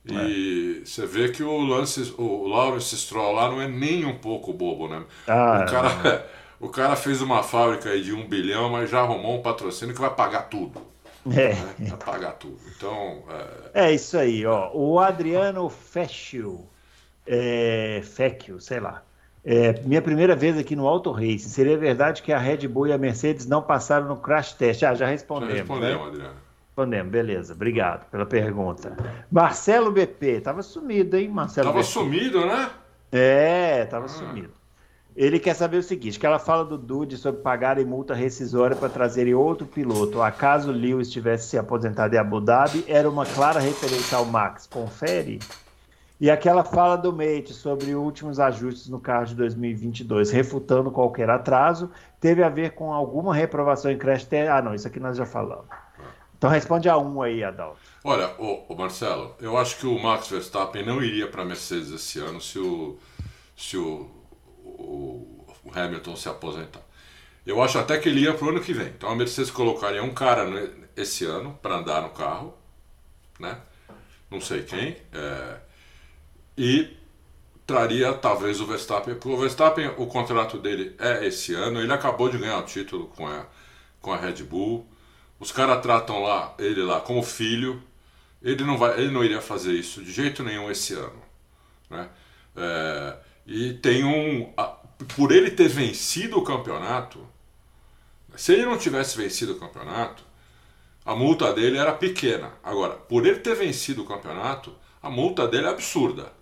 [0.05, 0.85] E é.
[0.85, 4.87] você vê que o Lance, o Lawrence Stroll lá não é nem um pouco bobo,
[4.87, 5.03] né?
[5.27, 6.09] Ah, o cara.
[6.09, 6.41] É.
[6.61, 10.13] O cara fez uma fábrica de um bilhão, mas já arrumou um patrocínio que vai
[10.13, 10.79] pagar tudo.
[11.25, 11.55] É.
[11.55, 11.89] Né?
[11.89, 12.59] Vai pagar tudo.
[12.77, 13.23] Então.
[13.73, 14.71] É, é isso aí, ó.
[14.71, 16.69] O Adriano Fecchio,
[17.25, 19.03] é, Fecchio, sei lá.
[19.43, 21.49] É, minha primeira vez aqui no Auto Race.
[21.49, 24.83] Seria verdade que a Red Bull e a Mercedes não passaram no crash test?
[24.83, 25.53] Ah, já respondemos.
[25.53, 26.07] Já respondemos, né?
[26.07, 26.35] Adriano.
[26.67, 27.53] Respondemos, beleza.
[27.53, 28.95] Obrigado pela pergunta.
[29.31, 31.67] Marcelo BP, tava sumido, hein, Marcelo?
[31.67, 31.91] Tava BP.
[31.91, 32.69] sumido, né?
[33.11, 34.09] É, tava ah.
[34.09, 34.61] sumido.
[35.15, 38.87] Ele quer saber o seguinte: que ela fala do Dude sobre pagar multa rescisória para
[38.87, 40.21] trazerem outro piloto.
[40.21, 44.67] Acaso Lewis tivesse se aposentado em Abu Dhabi, era uma clara referência ao Max.
[44.67, 45.39] Confere?
[46.21, 51.89] E aquela fala do Mate sobre últimos ajustes no carro de 2022, refutando qualquer atraso,
[52.19, 54.47] teve a ver com alguma reprovação em crash test?
[54.47, 55.65] Ah, não, isso aqui nós já falamos.
[56.37, 57.79] Então responde a um aí, Adalto.
[58.03, 62.19] Olha, o, Marcelo, eu acho que o Max Verstappen não iria para a Mercedes esse
[62.19, 62.99] ano se o,
[63.57, 64.07] se o
[64.63, 66.81] o, o Hamilton se aposentar.
[67.45, 68.89] Eu acho até que ele ia para o ano que vem.
[68.89, 70.47] Então a Mercedes colocaria um cara
[70.95, 72.53] esse ano para andar no carro,
[73.39, 73.57] né?
[74.29, 74.97] Não sei quem.
[75.11, 75.70] É,
[76.61, 76.95] e
[77.65, 79.17] traria talvez o Verstappen.
[79.25, 81.81] O Verstappen, o contrato dele é esse ano.
[81.81, 83.47] Ele acabou de ganhar o título com a,
[83.99, 84.87] com a Red Bull.
[85.39, 87.81] Os caras tratam lá ele lá como filho.
[88.43, 91.21] Ele não vai, ele não iria fazer isso de jeito nenhum esse ano,
[91.89, 92.09] né?
[92.55, 94.53] É, e tem um.
[95.15, 97.27] Por ele ter vencido o campeonato,
[98.35, 100.23] se ele não tivesse vencido o campeonato,
[101.03, 102.51] a multa dele era pequena.
[102.63, 106.40] Agora, por ele ter vencido o campeonato, a multa dele é absurda.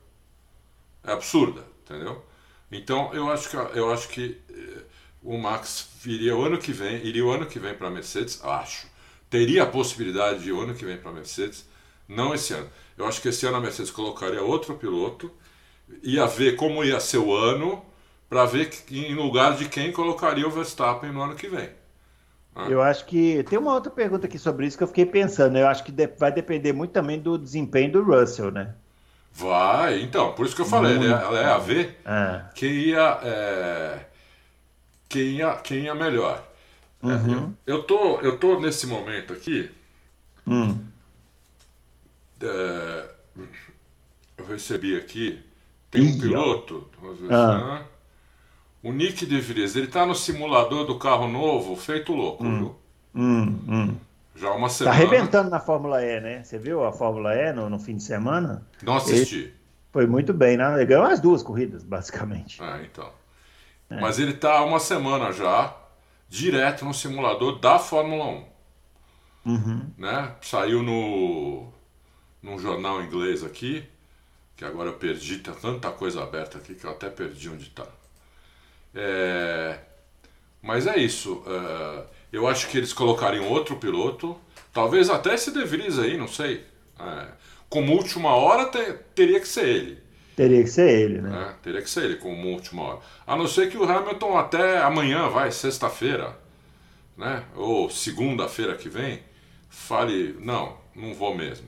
[1.03, 2.23] É absurda, entendeu?
[2.71, 4.83] Então eu acho que, eu acho que eh,
[5.23, 8.43] o Max iria o ano que vem, iria o ano que vem para a Mercedes,
[8.43, 8.88] acho.
[9.29, 11.67] Teria a possibilidade de o ano que vem para a Mercedes,
[12.07, 12.69] não esse ano.
[12.97, 15.31] Eu acho que esse ano a Mercedes colocaria outro piloto
[16.03, 17.83] ia ver como ia ser o ano
[18.29, 21.69] para ver em lugar de quem colocaria o Verstappen no ano que vem.
[22.55, 22.67] Né?
[22.67, 25.57] Eu acho que tem uma outra pergunta aqui sobre isso que eu fiquei pensando.
[25.57, 28.75] Eu acho que vai depender muito também do desempenho do Russell, né?
[29.34, 31.08] Vai, então, por isso que eu falei, né?
[31.08, 32.42] ela é a ver é.
[32.56, 34.06] quem ia, é,
[35.08, 36.44] quem ia, quem ia melhor.
[37.02, 37.54] É, uhum.
[37.65, 39.72] eu, eu, tô, eu tô nesse momento aqui.
[40.46, 40.78] Hum.
[42.42, 43.10] É,
[44.38, 45.42] eu recebi aqui
[45.92, 46.88] tem um piloto,
[47.32, 47.82] ah.
[48.84, 52.58] o Nick De Vries, ele tá no simulador do carro novo, feito louco, hum.
[52.58, 52.76] viu?
[53.15, 53.96] Hum, hum.
[54.39, 54.95] Já uma tá semana.
[54.95, 56.43] Tá arrebentando na Fórmula E, né?
[56.43, 58.65] Você viu a Fórmula E no, no fim de semana?
[58.82, 59.36] Não assisti.
[59.36, 59.54] Ele
[59.91, 60.73] foi muito bem, né?
[60.75, 62.62] Ele ganhou as duas corridas, basicamente.
[62.62, 63.12] Ah, então.
[63.89, 63.99] É.
[63.99, 65.75] Mas ele tá há uma semana já,
[66.30, 68.45] direto no simulador da Fórmula 1.
[69.45, 69.89] Uhum.
[69.97, 70.36] Né?
[70.41, 71.67] Saiu no
[72.41, 73.86] num jornal inglês aqui
[74.56, 77.88] que agora eu perdi, tem tanta coisa aberta aqui que eu até perdi onde está.
[78.93, 79.80] É,
[80.62, 81.36] mas é isso.
[81.45, 84.38] Uh, eu acho que eles colocariam outro piloto,
[84.74, 86.65] talvez até esse De Vries aí, não sei.
[87.00, 87.28] É,
[87.70, 90.10] como última hora te, teria que ser ele.
[90.36, 91.50] Teria que ser ele, né?
[91.50, 93.00] É, teria que ser ele como última hora.
[93.28, 96.38] A não ser que o Hamilton até amanhã, vai, sexta-feira,
[97.18, 97.44] né?
[97.56, 99.22] Ou segunda-feira que vem,
[99.70, 101.68] fale, não, não vou mesmo.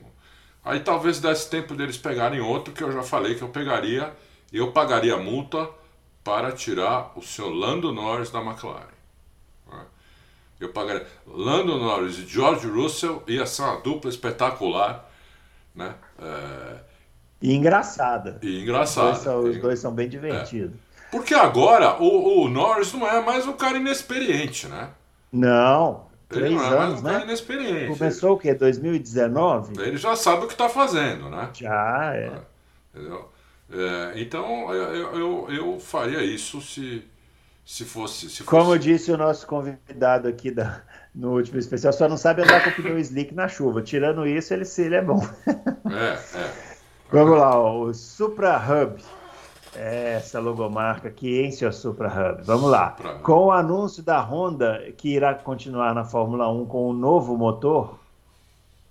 [0.64, 4.12] Aí talvez desse tempo deles pegarem outro que eu já falei que eu pegaria
[4.52, 5.68] e eu pagaria multa
[6.22, 8.91] para tirar o seu Lando Norris da McLaren.
[10.62, 11.04] Eu pagaria.
[11.26, 15.10] Lando Norris e George Russell ia ser uma dupla espetacular,
[15.74, 15.94] né?
[16.20, 16.76] É...
[17.40, 18.38] E engraçada.
[18.40, 19.10] E engraçada.
[19.10, 20.76] Os dois são, os dois são bem divertidos.
[20.76, 20.92] É.
[21.10, 24.90] Porque agora o, o, Norris não é mais um cara inexperiente, né?
[25.32, 26.06] Não.
[26.30, 27.12] Ele três não é anos, mais um né?
[27.12, 27.98] cara inexperiente.
[27.98, 28.54] Começou o quê?
[28.54, 29.82] 2019?
[29.82, 31.50] Ele já sabe o que está fazendo, né?
[31.52, 32.32] Já, é.
[32.94, 33.28] Entendeu?
[33.70, 37.04] É, então eu, eu, eu faria isso se,
[37.64, 38.28] se fosse.
[38.28, 38.44] Se fosse...
[38.44, 40.82] Como disse o nosso convidado aqui da,
[41.14, 43.82] no último especial, só não sabe andar com o pneu slick na chuva.
[43.82, 45.20] Tirando isso, ele, ele é bom.
[45.90, 46.52] É, é.
[47.10, 49.02] Vamos lá, ó, o Supra Hub.
[49.74, 52.42] Essa logomarca aqui em seu Supra Hub.
[52.44, 52.94] Vamos lá.
[52.96, 53.14] Supra.
[53.20, 57.98] Com o anúncio da Honda que irá continuar na Fórmula 1 com o novo motor.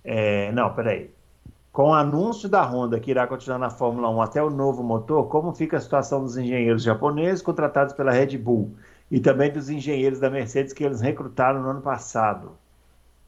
[0.04, 1.11] É, não, peraí.
[1.72, 5.26] Com o anúncio da Honda que irá continuar na Fórmula 1 até o novo motor,
[5.28, 8.76] como fica a situação dos engenheiros japoneses contratados pela Red Bull
[9.10, 12.58] e também dos engenheiros da Mercedes que eles recrutaram no ano passado?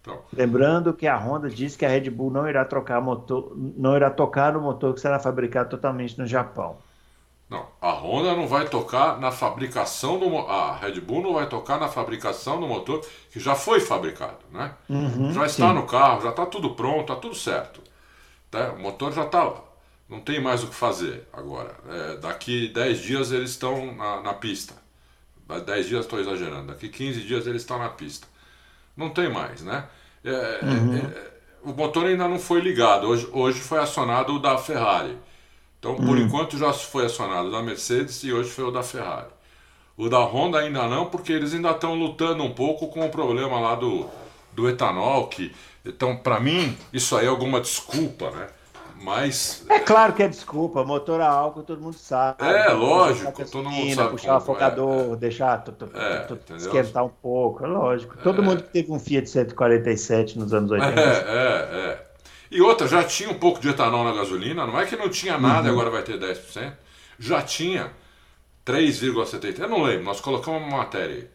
[0.03, 3.97] Então, Lembrando que a Honda disse que a Red Bull não irá trocar motor, não
[3.97, 6.83] irá tocar no motor que será fabricado totalmente no Japão.
[7.49, 11.79] não, a Honda não vai tocar na fabricação do a Red Bull não vai tocar
[11.81, 14.75] na fabricação do motor que já foi fabricado, né?
[15.31, 15.75] já está sim.
[15.75, 17.81] no carro, já está tudo pronto, está tudo certo.
[18.55, 18.71] Tá?
[18.71, 19.61] O motor já está lá.
[20.09, 21.75] Não tem mais o que fazer agora.
[21.88, 24.75] É, daqui 10 dias eles estão na, na pista.
[25.49, 26.69] Dá 10 dias estou exagerando.
[26.69, 28.29] Daqui 15 dias eles estão na pista.
[28.97, 29.88] Não tem mais, né?
[30.25, 31.33] É, é, é,
[31.64, 33.09] o motor ainda não foi ligado.
[33.09, 35.19] Hoje, hoje foi acionado o da Ferrari.
[35.81, 39.27] Então, por enquanto, já foi acionado o da Mercedes e hoje foi o da Ferrari.
[39.97, 43.59] O da Honda ainda não, porque eles ainda estão lutando um pouco com o problema
[43.59, 44.07] lá do,
[44.53, 45.27] do etanol.
[45.27, 45.53] Que,
[45.85, 48.47] então, para mim, isso aí é alguma desculpa, né?
[49.03, 52.42] Mas É claro que é desculpa, motor a álcool todo mundo sabe.
[52.42, 56.57] É, lógico, Deixar todo mundo sabe puxar o deixar tu- tu- É, tu- entendeu?
[56.57, 58.16] esquentar um pouco, é lógico.
[58.23, 61.01] Todo mundo que teve um Fiat 147 nos anos 80.
[61.01, 62.07] É, é, é.
[62.51, 65.37] E outra, já tinha um pouco de etanol na gasolina, não é que não tinha
[65.37, 66.73] nada e agora vai ter 10%.
[67.18, 67.90] Já tinha
[68.64, 69.59] 3,70%.
[69.61, 71.29] Eu não lembro, nós colocamos uma matéria aí.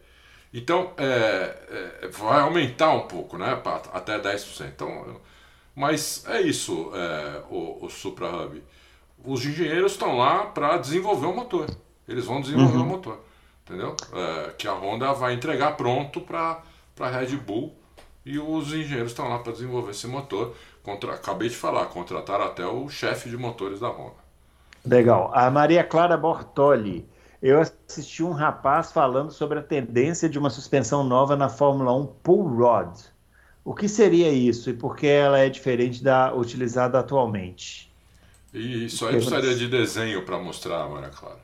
[0.53, 3.61] Então, é, é, vai aumentar um pouco, né?
[3.93, 4.67] até 10%.
[4.67, 5.19] Então,
[5.75, 8.61] mas é isso, é, o, o Supra Hub.
[9.23, 11.67] Os engenheiros estão lá para desenvolver o motor.
[12.07, 13.19] Eles vão desenvolver o motor.
[13.65, 13.95] Entendeu?
[14.13, 16.63] É, que a Honda vai entregar pronto para
[16.99, 17.75] a Red Bull
[18.25, 20.55] e os engenheiros estão lá para desenvolver esse motor.
[20.81, 24.17] Contra, acabei de falar, contrataram até o chefe de motores da Honda.
[24.85, 25.29] Legal.
[25.33, 27.07] A Maria Clara Bortoli.
[27.41, 32.05] Eu assisti um rapaz falando sobre a tendência de uma suspensão nova na Fórmula 1
[32.07, 32.97] Pull Rod.
[33.63, 37.93] O que seria isso e por que ela é diferente da utilizada atualmente?
[38.53, 41.39] E isso aí precisaria de desenho para mostrar, Maria Clara.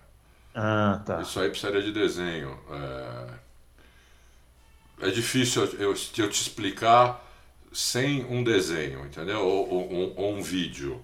[0.53, 1.21] Ah, tá.
[1.21, 2.58] Isso aí precisaria de desenho.
[4.99, 7.23] É, é difícil eu, eu- te explicar
[7.73, 9.41] sem um desenho, entendeu?
[9.41, 11.01] Ou, ou- ou- um vídeo.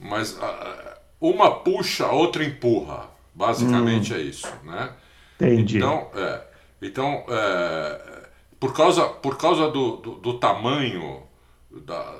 [0.00, 3.08] Mas ah, uma puxa, a outra empurra.
[3.34, 4.92] Basicamente é isso, né?
[5.36, 5.78] Entendi.
[5.78, 6.42] Então, é,
[6.82, 8.28] então é,
[8.60, 11.22] por causa, por causa do, do, do tamanho
[11.70, 12.14] da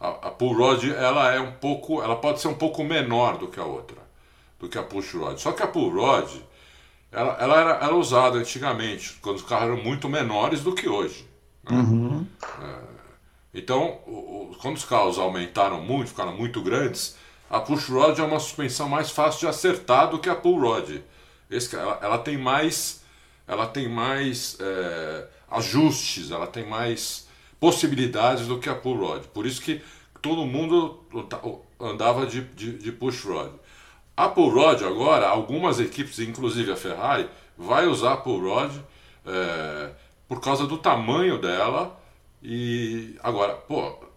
[0.00, 3.48] a, a pull rod, ela é um pouco, ela pode ser um pouco menor do
[3.48, 3.96] que a outra,
[4.60, 5.38] do que a push rod.
[5.38, 6.28] Só que a pull rod,
[7.12, 11.26] ela, ela era, era usada antigamente, quando os carros eram muito menores do que hoje.
[11.64, 11.88] né?
[13.52, 17.16] Então, o- o- quando os carros aumentaram muito, ficaram muito grandes,
[17.50, 21.00] a push rod é uma suspensão mais fácil de acertar do que a pull rod.
[21.50, 23.02] Esse, ela, ela tem mais,
[23.46, 27.26] ela tem mais é, ajustes, ela tem mais
[27.58, 29.24] possibilidades do que a pull rod.
[29.28, 29.80] Por isso que
[30.20, 31.02] todo mundo
[31.80, 33.50] andava de, de, de push rod.
[34.16, 38.72] A pull rod agora, algumas equipes, inclusive a Ferrari, vai usar a pull rod
[39.24, 39.90] é,
[40.28, 41.98] por causa do tamanho dela.
[42.42, 44.07] E agora, pô,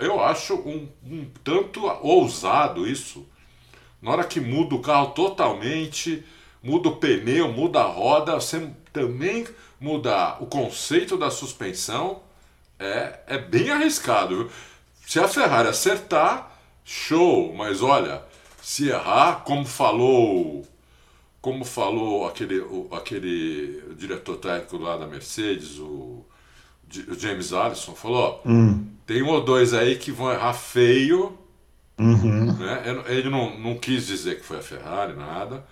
[0.00, 3.26] eu acho um, um tanto ousado isso.
[4.00, 6.24] Na hora que muda o carro totalmente,
[6.62, 9.46] muda o pneu, muda a roda, você também
[9.80, 12.22] muda o conceito da suspensão,
[12.78, 14.50] é, é bem arriscado.
[15.06, 18.22] Se a Ferrari acertar, show, mas olha,
[18.60, 20.66] se errar, como falou,
[21.40, 26.24] como falou aquele, o, aquele diretor técnico lá da Mercedes, o
[27.08, 28.86] o James Allison, falou: hum.
[29.06, 31.36] Tem um ou dois aí que vão errar feio.
[31.98, 32.52] Uhum.
[32.52, 32.82] Né?
[33.08, 35.64] Ele não, não quis dizer que foi a Ferrari, nada.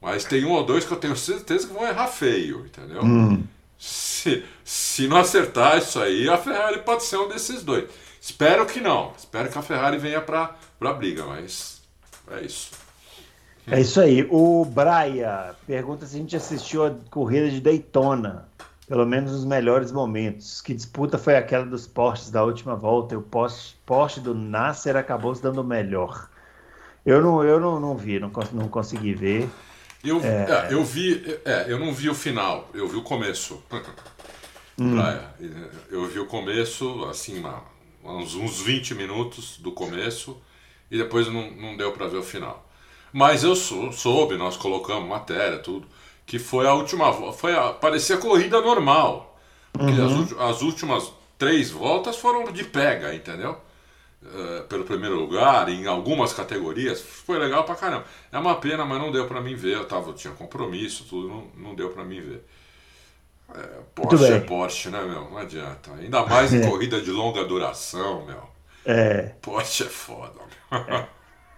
[0.00, 3.04] Mas tem um ou dois que eu tenho certeza que vão errar feio, entendeu?
[3.04, 3.44] Hum.
[3.78, 7.88] Se, se não acertar isso aí, a Ferrari pode ser um desses dois.
[8.20, 9.12] Espero que não.
[9.16, 11.82] Espero que a Ferrari venha para a briga, mas
[12.30, 12.70] é isso.
[13.66, 14.26] É isso aí.
[14.30, 18.48] O Braia pergunta se a gente assistiu a corrida de Daytona,
[18.86, 20.60] pelo menos os melhores momentos.
[20.60, 24.96] Que disputa foi aquela dos postes da última volta e o poste, poste do Nasser
[24.96, 26.28] acabou se dando melhor.
[27.04, 29.48] Eu não, eu não, não vi, não, não consegui ver.
[30.04, 30.68] Eu, é...
[30.68, 33.62] É, eu vi, é, eu não vi o final, eu vi o começo.
[34.78, 34.96] hum.
[34.96, 35.28] Praia.
[35.90, 37.42] Eu vi o começo, assim,
[38.04, 40.40] uns, uns 20 minutos do começo
[40.90, 42.68] e depois não, não deu para ver o final.
[43.12, 45.86] Mas eu sou, soube, nós colocamos matéria, tudo,
[46.26, 49.38] que foi a última foi a, parecia corrida normal.
[49.72, 50.22] Porque uhum.
[50.22, 53.56] as, as, últimas três voltas foram de pega, entendeu?
[54.22, 58.04] Uh, pelo primeiro lugar, em algumas categorias, foi legal pra caramba.
[58.30, 59.76] É uma pena, mas não deu para mim ver.
[59.76, 62.44] Eu, tava, eu tinha compromisso, tudo, não, não deu para mim ver.
[63.54, 65.28] É, Porsche é Porsche, né, meu?
[65.30, 65.92] Não adianta.
[65.94, 66.66] Ainda mais em é.
[66.68, 68.48] corrida de longa duração, meu.
[68.84, 69.32] É.
[69.40, 70.80] Porsche é foda, meu.
[70.80, 71.08] É.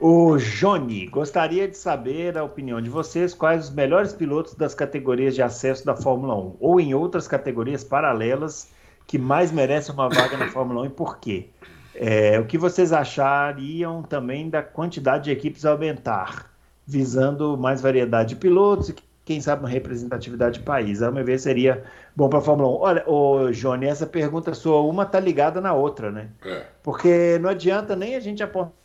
[0.07, 5.35] O Johnny, gostaria de saber a opinião de vocês quais os melhores pilotos das categorias
[5.35, 8.69] de acesso da Fórmula 1 ou em outras categorias paralelas
[9.07, 11.49] que mais merecem uma vaga na Fórmula 1 e por quê?
[11.95, 16.51] É, o que vocês achariam também da quantidade de equipes aumentar,
[16.87, 21.01] visando mais variedade de pilotos e quem sabe uma representatividade de país.
[21.01, 21.83] A meu ver, seria
[22.14, 22.73] bom para a Fórmula 1.
[22.79, 26.29] Olha, ô, Johnny, essa pergunta sua, uma tá ligada na outra, né?
[26.45, 26.67] É.
[26.83, 28.84] Porque não adianta nem a gente apontar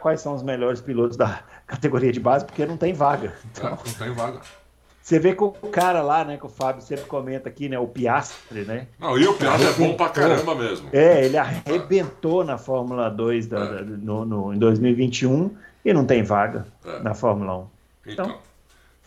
[0.00, 3.34] quais são os melhores pilotos da categoria de base, porque não tem vaga.
[3.52, 4.40] Então, é, não tem vaga.
[5.06, 7.86] Você vê que o cara lá, né, que o Fábio sempre comenta aqui, né, o
[7.86, 8.88] Piastre, né?
[8.98, 10.88] Não, e o Piastre é bom pra caramba mesmo.
[10.92, 13.82] É, ele arrebentou na Fórmula 2 da, é.
[13.82, 16.98] no, no, em 2021 e não tem vaga é.
[16.98, 17.66] na Fórmula 1.
[18.08, 18.38] Então,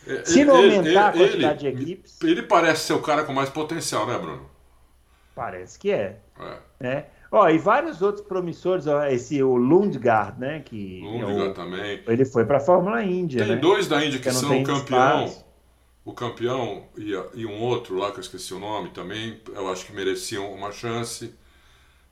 [0.07, 2.21] então se não aumentar ele, a quantidade ele, de equipes.
[2.23, 4.49] Ele parece ser o cara com mais potencial, né, Bruno?
[5.35, 6.17] Parece que é.
[6.39, 6.57] É.
[6.79, 7.05] Né?
[7.31, 10.61] Ó, e vários outros promissores, ó, esse o Lundgaard, né?
[10.61, 12.01] Que Lundgaard também.
[12.07, 13.45] Ele foi para a Fórmula Índia.
[13.45, 13.61] Tem né?
[13.61, 15.25] dois da Índia que, são o campeão.
[15.25, 15.45] Espaço.
[16.03, 19.85] O campeão e, e, um outro lá que eu esqueci o nome também, eu acho
[19.85, 21.35] que mereciam uma chance.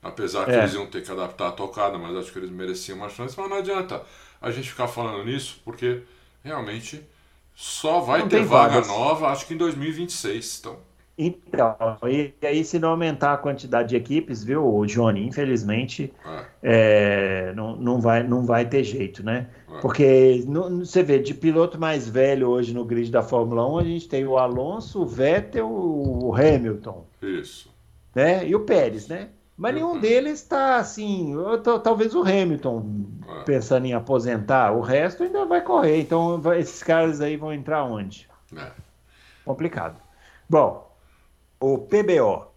[0.00, 0.58] Apesar que é.
[0.58, 3.34] eles iam ter que adaptar a tocada, mas acho que eles mereciam uma chance.
[3.36, 4.02] Mas não adianta
[4.40, 6.02] a gente ficar falando nisso, porque
[6.44, 7.04] realmente
[7.56, 8.86] só vai não ter vaga vagas.
[8.86, 10.58] nova, acho que em 2026.
[10.60, 10.87] Então.
[11.20, 11.76] Então,
[12.08, 16.44] e aí se não aumentar a quantidade de equipes, viu, Johnny, infelizmente é.
[16.62, 19.48] É, não, não, vai, não vai ter jeito, né?
[19.68, 19.80] É.
[19.80, 24.08] Porque você vê, de piloto mais velho hoje no grid da Fórmula 1, a gente
[24.08, 27.04] tem o Alonso, o Vettel, o Hamilton.
[27.20, 27.74] Isso.
[28.14, 28.46] Né?
[28.46, 29.30] E o Pérez, né?
[29.56, 30.00] Mas nenhum uhum.
[30.00, 31.34] deles está assim.
[31.82, 33.42] Talvez o Hamilton é.
[33.42, 36.00] pensando em aposentar, o resto ainda vai correr.
[36.00, 38.28] Então vai, esses caras aí vão entrar onde?
[38.56, 38.70] É.
[39.44, 40.00] Complicado.
[40.48, 40.87] Bom,
[41.60, 42.48] o PBO.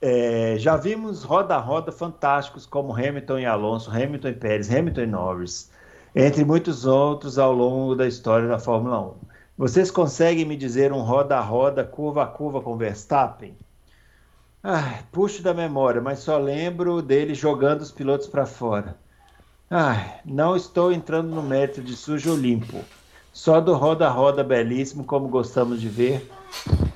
[0.00, 5.70] É, já vimos roda-roda fantásticos como Hamilton e Alonso, Hamilton e Pérez, Hamilton e Norris,
[6.14, 9.14] entre muitos outros ao longo da história da Fórmula 1.
[9.56, 13.56] Vocês conseguem me dizer um roda-roda, curva a curva com Verstappen?
[14.62, 18.96] Ah, puxo da memória, mas só lembro dele jogando os pilotos para fora.
[19.70, 22.82] Ah, não estou entrando no mérito de sujo ou limpo.
[23.32, 26.30] Só do roda-roda belíssimo, como gostamos de ver,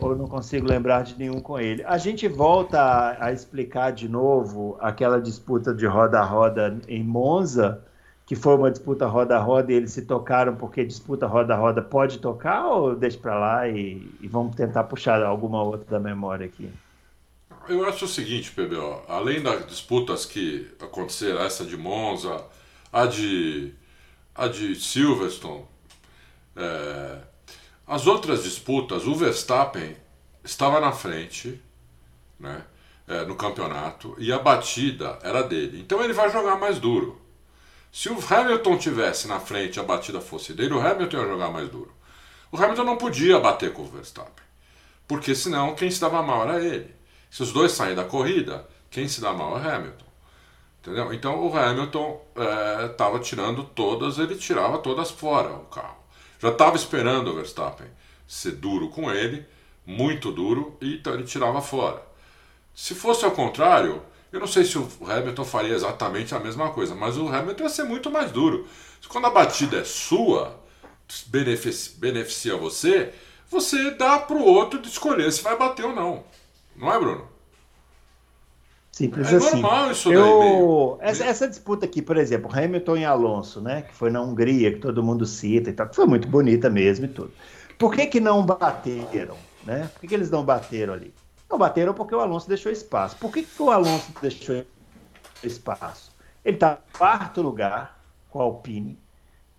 [0.00, 1.82] ou não consigo lembrar de nenhum com ele.
[1.84, 7.82] A gente volta a, a explicar de novo aquela disputa de roda-roda em Monza,
[8.26, 12.94] que foi uma disputa roda-roda e eles se tocaram porque disputa roda-roda pode tocar ou
[12.94, 16.70] deixa para lá e, e, vamos tentar puxar alguma outra da memória aqui?
[17.68, 22.44] Eu acho o seguinte, PBO, além das disputas que aconteceram, essa de Monza,
[22.92, 23.72] a de,
[24.34, 25.64] a de Silverstone,
[26.56, 27.17] é,
[27.88, 29.96] as outras disputas, o Verstappen
[30.44, 31.58] estava na frente
[32.38, 32.62] né,
[33.08, 35.80] é, no campeonato e a batida era dele.
[35.80, 37.18] Então ele vai jogar mais duro.
[37.90, 41.50] Se o Hamilton tivesse na frente e a batida fosse dele, o Hamilton ia jogar
[41.50, 41.90] mais duro.
[42.52, 44.44] O Hamilton não podia bater com o Verstappen,
[45.06, 46.94] porque senão quem se dava mal era ele.
[47.30, 50.04] Se os dois saem da corrida, quem se dá mal é Hamilton.
[50.80, 51.12] Entendeu?
[51.14, 52.20] Então o Hamilton
[52.90, 55.96] estava é, tirando todas, ele tirava todas fora o carro.
[56.38, 57.88] Já estava esperando o Verstappen
[58.26, 59.46] ser duro com ele,
[59.86, 62.02] muito duro, e então ele tirava fora.
[62.74, 66.94] Se fosse ao contrário, eu não sei se o Hamilton faria exatamente a mesma coisa,
[66.94, 68.68] mas o Hamilton ia ser muito mais duro.
[69.08, 70.62] Quando a batida é sua,
[71.26, 73.12] beneficia, beneficia você,
[73.48, 76.24] você dá para o outro de escolher se vai bater ou não.
[76.76, 77.26] Não é, Bruno?
[78.98, 79.60] Simples é assim.
[79.60, 83.82] normal isso eu, essa, essa, disputa aqui, por exemplo, Hamilton e Alonso, né?
[83.82, 87.04] Que foi na Hungria, que todo mundo cita e tal, que foi muito bonita mesmo
[87.04, 87.30] e tudo.
[87.78, 89.36] Por que, que não bateram?
[89.64, 89.88] Né?
[89.92, 91.14] Por que, que eles não bateram ali?
[91.48, 93.16] Não bateram porque o Alonso deixou espaço.
[93.18, 94.64] Por que, que o Alonso deixou
[95.44, 96.10] espaço?
[96.44, 98.98] Ele está em quarto lugar com a Alpine.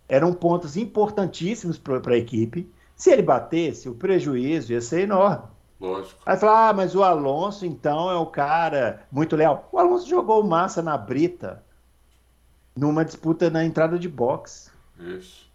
[0.10, 2.70] Eram pontos importantíssimos para a equipe.
[2.94, 5.48] Se ele batesse, o prejuízo ia ser enorme.
[5.80, 6.20] Lógico.
[6.26, 9.70] Aí fala, ah, mas o Alonso então é o cara muito leal.
[9.72, 11.64] O Alonso jogou massa na brita
[12.76, 14.72] numa disputa na entrada de box.
[15.00, 15.50] Isso.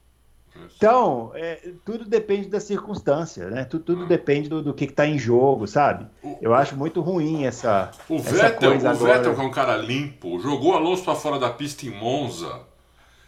[0.77, 3.65] Então, é, tudo depende da circunstância, né?
[3.65, 4.07] Tudo, tudo ah.
[4.07, 6.07] depende do, do que está em jogo, sabe?
[6.41, 7.91] Eu acho muito ruim essa.
[8.09, 9.15] O essa Vettel, coisa o agora.
[9.15, 12.61] Vettel, que é um cara limpo, jogou o Alonso para fora da pista em Monza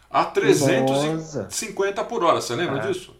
[0.09, 2.39] a 350 por hora.
[2.39, 2.87] Você lembra é.
[2.87, 3.13] disso?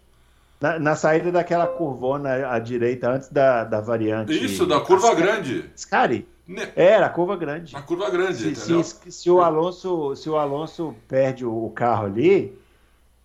[0.60, 4.32] Na, na, saída daquela curvona à direita, antes da, da variante.
[4.32, 5.22] Isso, da curva Ascari.
[5.22, 5.70] grande.
[5.74, 6.28] Ascari.
[6.74, 7.76] Era a curva grande.
[7.76, 12.58] A curva grande, se, se, se, o Alonso, se o Alonso perde o carro ali.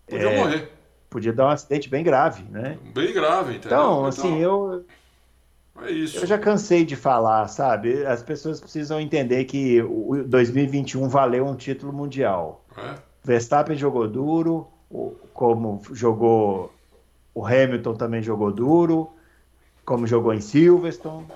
[0.05, 0.71] Podia é, morrer.
[1.09, 2.77] Podia dar um acidente bem grave, né?
[2.93, 3.77] Bem grave, entendeu?
[3.77, 4.85] Então, então assim, eu.
[5.83, 6.19] É isso.
[6.19, 8.05] Eu já cansei de falar, sabe?
[8.05, 12.65] As pessoas precisam entender que o 2021 valeu um título mundial.
[12.77, 12.95] É.
[13.23, 14.67] Verstappen jogou duro,
[15.33, 16.72] como jogou
[17.33, 19.11] o Hamilton também jogou duro,
[19.85, 21.27] como jogou em Silverstone.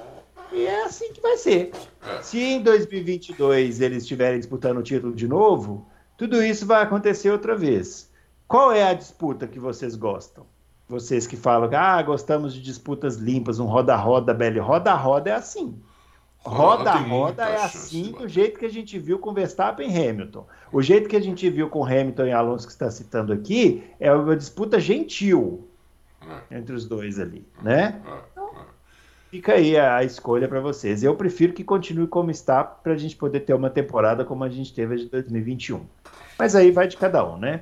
[0.51, 1.71] E é assim que vai ser.
[2.05, 2.21] É.
[2.21, 5.87] Se em 2022 eles estiverem disputando o título de novo,
[6.17, 8.09] tudo isso vai acontecer outra vez.
[8.47, 10.45] Qual é a disputa que vocês gostam?
[10.87, 14.59] Vocês que falam, ah, gostamos de disputas limpas, um roda-roda, Belly.
[14.59, 15.77] Roda-roda é assim.
[16.39, 20.47] Roda-roda é assim do jeito que a gente viu com Verstappen e Hamilton.
[20.71, 24.13] O jeito que a gente viu com Hamilton e Alonso que está citando aqui é
[24.13, 25.67] uma disputa gentil.
[26.51, 28.01] Entre os dois ali, né?
[28.05, 28.51] É, então,
[29.29, 31.03] fica aí a, escolha para vocês.
[31.03, 34.49] Eu prefiro que continue como está para a gente poder ter uma temporada como a
[34.49, 35.85] gente teve de 2021.
[36.37, 37.61] Mas aí vai de cada um, né?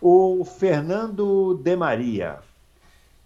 [0.00, 2.38] O Fernando De Maria.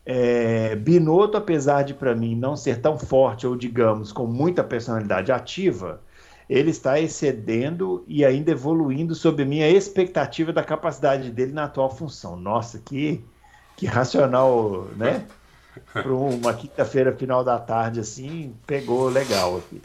[0.04, 5.30] É, Binotto, apesar de para mim não ser tão forte ou digamos com muita personalidade
[5.30, 6.00] ativa,
[6.48, 11.94] ele está excedendo e ainda evoluindo sob a minha expectativa da capacidade dele na atual
[11.94, 12.36] função.
[12.36, 13.24] Nossa, que
[13.80, 15.24] que racional, né?
[15.90, 19.80] Para uma quinta-feira, final da tarde, assim, pegou legal aqui.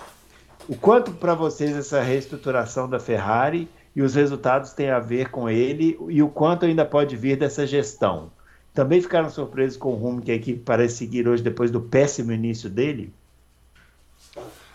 [0.67, 5.49] O quanto para vocês essa reestruturação da Ferrari e os resultados têm a ver com
[5.49, 8.29] ele e o quanto ainda pode vir dessa gestão?
[8.73, 12.33] Também ficaram surpresos com o rumo que a equipe parece seguir hoje depois do péssimo
[12.33, 13.13] início dele?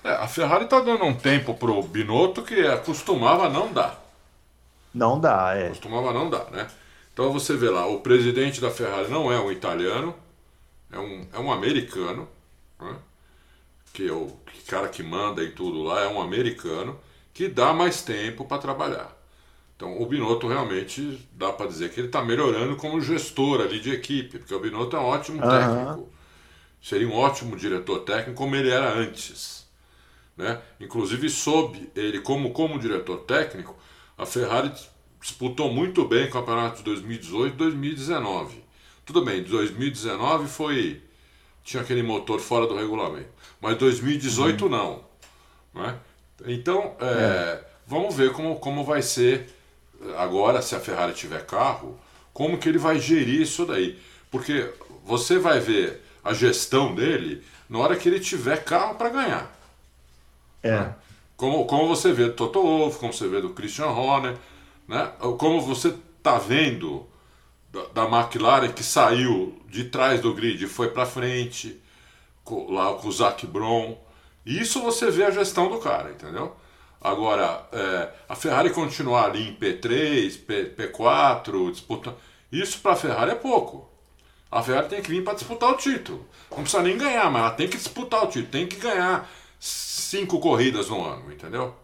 [0.02, 4.02] É, a Ferrari está dando um tempo para o Binotto que costumava não dar.
[4.94, 5.68] Não dá, é.
[5.68, 6.66] Costumava não dar, né?
[7.20, 10.16] Então você vê lá, o presidente da Ferrari não é um italiano,
[10.90, 12.26] é um, é um americano,
[12.80, 12.96] né?
[13.92, 14.32] que é o
[14.66, 16.98] cara que manda e tudo lá, é um americano
[17.34, 19.14] que dá mais tempo para trabalhar.
[19.76, 23.92] Então o Binotto realmente dá para dizer que ele está melhorando como gestor ali de
[23.92, 25.50] equipe, porque o Binotto é um ótimo uhum.
[25.50, 26.08] técnico,
[26.80, 29.68] seria um ótimo diretor técnico como ele era antes.
[30.38, 30.58] Né?
[30.80, 33.76] Inclusive, sob ele como, como diretor técnico,
[34.16, 34.72] a Ferrari
[35.20, 38.64] disputou muito bem o campeonato de 2018 e 2019.
[39.04, 41.02] Tudo bem, 2019 foi.
[41.62, 43.28] tinha aquele motor fora do regulamento.
[43.60, 44.70] Mas 2018 uhum.
[44.70, 45.04] não.
[45.74, 45.98] Né?
[46.46, 47.64] Então, é, é.
[47.86, 49.48] vamos ver como, como vai ser
[50.16, 51.98] agora, se a Ferrari tiver carro,
[52.32, 53.98] como que ele vai gerir isso daí.
[54.30, 54.72] Porque
[55.04, 59.60] você vai ver a gestão dele na hora que ele tiver carro para ganhar.
[60.62, 60.70] É.
[60.70, 60.94] Né?
[61.36, 64.36] Como, como você vê do Toto Wolff, como você vê do Christian Horner,
[64.90, 65.12] né?
[65.38, 67.06] Como você está vendo
[67.94, 71.80] da, McLaren que saiu de trás do grid e foi para frente,
[72.68, 73.96] lá com o Zac Brown.
[74.44, 76.56] Isso você vê a gestão do cara, entendeu?
[77.00, 82.16] Agora, é, a Ferrari continuar ali em P3, P, P4, disputando.
[82.50, 83.88] Isso para a Ferrari é pouco.
[84.50, 86.26] A Ferrari tem que vir para disputar o título.
[86.50, 88.50] Não precisa nem ganhar, mas ela tem que disputar o título.
[88.50, 89.30] Tem que ganhar
[89.60, 91.76] cinco corridas no ano, entendeu?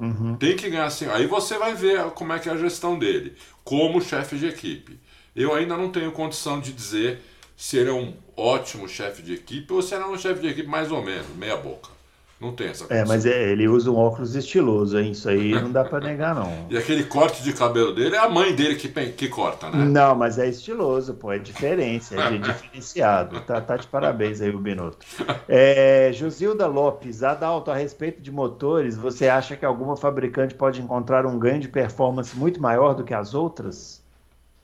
[0.00, 0.36] Uhum.
[0.36, 1.06] Tem que ganhar assim.
[1.06, 4.98] Aí você vai ver como é que é a gestão dele, como chefe de equipe.
[5.36, 7.20] Eu ainda não tenho condição de dizer
[7.56, 10.48] se ele é um ótimo chefe de equipe ou se ele é um chefe de
[10.48, 11.99] equipe mais ou menos, meia boca.
[12.40, 13.02] Não tem essa coisa.
[13.02, 15.10] É, mas é, ele usa um óculos estiloso, hein?
[15.10, 16.50] Isso aí não dá para negar, não.
[16.70, 19.84] e aquele corte de cabelo dele é a mãe dele que, que corta, né?
[19.84, 23.38] Não, mas é estiloso, pô, é diferente, é diferenciado.
[23.42, 25.04] Tá, tá de parabéns aí, o Binotto.
[25.52, 31.26] É, Josilda Lopes, Adalto, a respeito de motores, você acha que alguma fabricante pode encontrar
[31.26, 34.02] um ganho de performance muito maior do que as outras?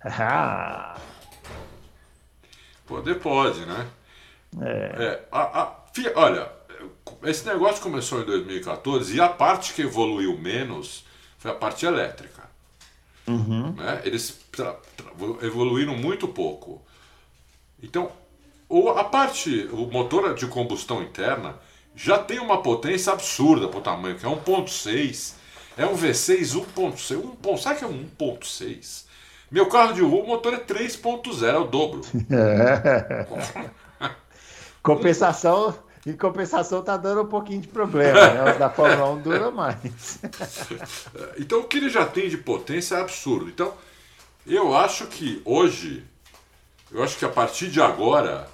[0.03, 0.97] Ah.
[2.87, 3.87] Poder pode, né?
[4.61, 4.95] É.
[4.99, 5.77] é a, a,
[6.15, 6.49] olha,
[7.25, 11.05] esse negócio começou em 2014 e a parte que evoluiu menos
[11.39, 12.45] foi a parte elétrica.
[13.27, 13.73] Uhum.
[13.73, 14.03] Né?
[14.05, 14.39] Eles
[15.43, 16.81] evoluíram muito pouco.
[17.83, 18.11] Então,
[18.97, 21.57] a parte, o motor de combustão interna
[21.95, 25.35] já tem uma potência absurda para o tamanho, que é 1.6.
[25.77, 27.59] É um V6 1.6.
[27.59, 29.07] sabe que é um 1.6?
[29.51, 32.01] Meu carro de rua, o motor é 3.0, é o dobro.
[34.83, 35.75] Compensação,
[36.07, 38.53] em compensação tá dando um pouquinho de problema, né?
[38.53, 40.21] Os da Fórmula 1 dura mais.
[41.37, 43.49] então o que ele já tem de potência é absurdo.
[43.49, 43.75] Então,
[44.47, 46.05] eu acho que hoje,
[46.93, 48.49] eu acho que a partir de agora,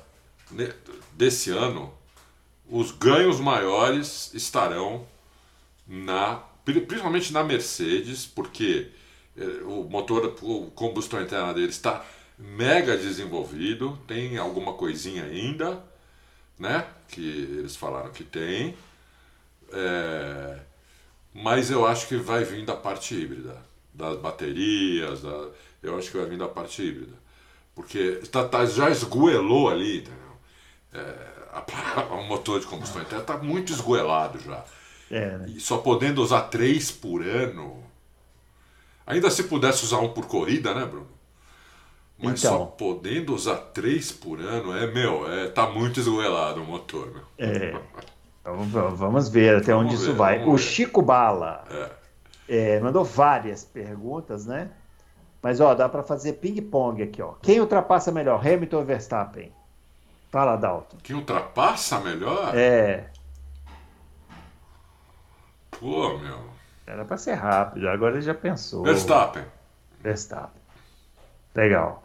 [0.50, 0.72] né,
[1.12, 1.92] desse ano,
[2.70, 5.06] os ganhos maiores estarão
[5.86, 8.88] na principalmente na Mercedes, porque
[9.36, 12.04] eh, o motor, o combustão interna dele está
[12.38, 15.82] mega desenvolvido, tem alguma coisinha ainda,
[16.62, 16.86] né?
[17.08, 17.20] Que
[17.58, 18.76] eles falaram que tem.
[19.72, 20.60] É,
[21.34, 23.56] mas eu acho que vai vir da parte híbrida,
[23.92, 25.48] das baterias, da,
[25.82, 27.14] eu acho que vai vir da parte híbrida.
[27.74, 30.36] Porque tá, tá já esgoelou ali, entendeu?
[30.94, 34.64] É, a, o motor de combustão interna está muito esgoelado já.
[35.10, 35.46] É, né?
[35.48, 37.82] E só podendo usar três por ano.
[39.04, 41.08] Ainda se pudesse usar um por corrida, né, Bruno?
[42.22, 46.64] Mas então, só podendo usar três por ano, é, meu, é, tá muito esgoelado o
[46.64, 47.22] motor, meu.
[47.38, 47.74] É.
[48.44, 50.44] Vamos, vamos ver até Vamos onde ver, isso vai.
[50.44, 50.58] O ver.
[50.58, 51.64] Chico Bala
[52.48, 52.76] É.
[52.76, 54.70] é, mandou várias perguntas, né?
[55.42, 57.32] Mas ó, dá para fazer ping-pong aqui, ó.
[57.42, 59.52] Quem ultrapassa melhor, Hamilton ou Verstappen?
[60.30, 60.96] Fala, Dalton.
[61.02, 62.54] Quem ultrapassa melhor?
[62.56, 63.10] É,
[65.70, 66.38] Pô, meu.
[66.86, 68.84] era para ser rápido, agora ele já pensou.
[68.84, 69.44] Verstappen.
[70.00, 70.62] Verstappen.
[71.54, 72.01] Legal.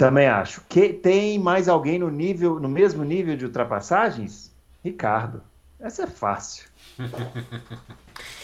[0.00, 0.62] Também acho.
[0.66, 4.50] Que tem mais alguém no nível, no mesmo nível de ultrapassagens?
[4.82, 5.42] Ricardo.
[5.78, 6.64] Essa é fácil.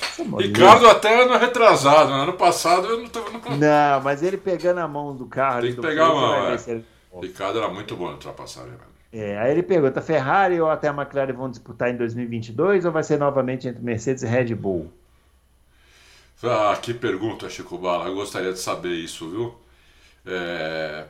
[0.03, 0.43] Essa é.
[0.43, 2.25] Ricardo até ano retrasado, né?
[2.25, 3.21] ano passado eu não tô.
[3.21, 3.57] Não...
[3.57, 5.63] Não, mas ele pegando a mão do carro.
[5.63, 6.57] Tem que pegar a mão, é.
[6.67, 6.85] ele-
[7.23, 8.97] Ricardo era muito bom na ultrapassagem, velho.
[9.11, 13.03] É, aí ele pergunta: Ferrari ou até a McLaren vão disputar em 2022 ou vai
[13.03, 14.93] ser novamente entre Mercedes e Red Bull?
[16.45, 18.09] Ah, que pergunta, Chico Bala.
[18.09, 19.55] Eu gostaria de saber isso, viu?
[20.27, 21.07] É,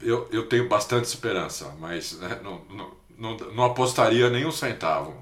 [0.00, 5.14] Eu, eu tenho bastante esperança, mas né, não, não, não, não apostaria nem um centavo.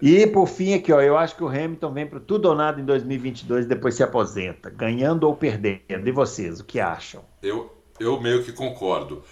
[0.00, 2.80] E por fim aqui, ó, eu acho que o Hamilton vem para tudo ou nada
[2.80, 6.06] em 2022 e depois se aposenta, ganhando ou perdendo.
[6.08, 7.24] E vocês, o que acham?
[7.42, 9.22] Eu, eu meio que concordo.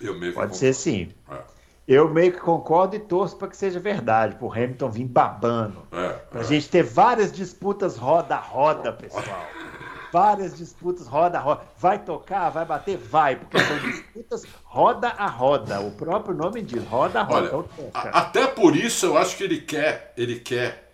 [0.00, 0.56] Eu meio que Pode concordo.
[0.56, 1.08] ser sim.
[1.30, 1.38] É,
[1.86, 5.82] Eu meio que concordo e torço para que seja verdade, para o Hamilton vir babando.
[5.92, 6.46] é, Para a é.
[6.46, 9.24] gente ter várias disputas roda a roda, pessoal.
[10.12, 11.62] Várias disputas roda a roda.
[11.78, 12.96] Vai tocar, vai bater?
[12.96, 15.80] Vai, porque são disputas roda a roda.
[15.80, 17.54] O próprio nome diz, roda a roda.
[17.54, 20.90] Olha, Então até por isso eu acho que ele quer, ele quer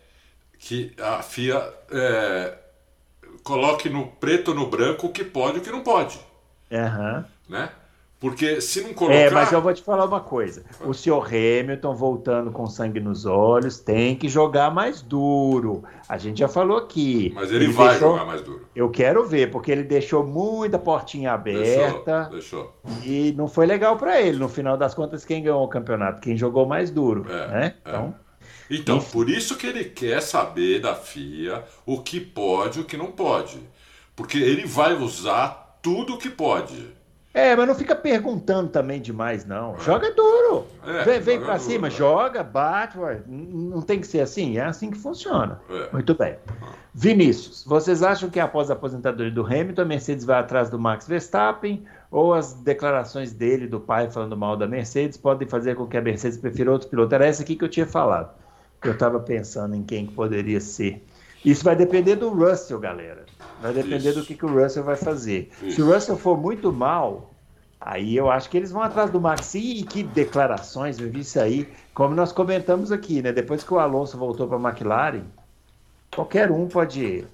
[0.58, 2.58] que a FIA é,
[3.42, 6.18] coloque no preto no branco o que pode e o que não pode,
[6.72, 7.24] Aham.
[7.48, 7.70] né?
[8.18, 10.64] Porque se não colocar, É, mas eu vou te falar uma coisa.
[10.84, 15.84] O senhor Hamilton voltando com sangue nos olhos tem que jogar mais duro.
[16.08, 17.30] A gente já falou aqui.
[17.34, 18.66] mas ele, vai deixou- jogar mais duro.
[18.74, 23.04] Eu quero ver, porque ele deixou muita portinha aberta Deixou, deixou.
[23.04, 24.38] e não foi legal para ele.
[24.38, 26.22] No final das contas, quem ganhou o campeonato?
[26.22, 27.74] Quem jogou mais duro, É, né?
[27.84, 27.90] é.
[27.90, 28.14] Então,
[28.70, 29.10] Então, Enfim.
[29.12, 33.12] por isso que ele quer saber da FIA o que pode e o que não
[33.12, 33.60] pode.
[34.16, 36.95] Porque ele vai usar tudo o que pode.
[37.37, 39.78] É, mas não fica perguntando também demais, não.
[39.80, 40.66] Joga duro.
[40.87, 41.91] É, vem vem para cima, é.
[41.91, 42.99] joga, bate.
[42.99, 43.20] ué.
[43.26, 44.57] Não tem que ser assim?
[44.57, 45.61] É assim que funciona.
[45.68, 45.93] É.
[45.93, 46.37] Muito bem.
[46.95, 51.07] Vinícius, vocês acham que após a aposentadoria do Hamilton, a Mercedes vai atrás do Max
[51.07, 51.84] Verstappen?
[52.11, 56.01] Ou as declarações dele, do pai, falando mal da Mercedes, podem fazer com que a
[56.01, 57.14] Mercedes prefira outro piloto?
[57.14, 58.34] Era essa aqui que eu tinha falado.
[58.80, 61.05] Que eu estava pensando em quem que poderia ser.
[61.45, 63.26] Isso vai depender do Russell, galera.
[63.61, 64.20] Vai depender Isso.
[64.20, 65.50] do que, que o Russell vai fazer.
[65.59, 65.84] Se Isso.
[65.84, 67.30] o Russell for muito mal,
[67.80, 69.54] aí eu acho que eles vão atrás do Max.
[69.54, 71.68] E que declarações, eu vi isso aí.
[71.94, 73.32] Como nós comentamos aqui, né?
[73.32, 75.24] Depois que o Alonso voltou para a McLaren,
[76.11, 77.26] qualquer um pode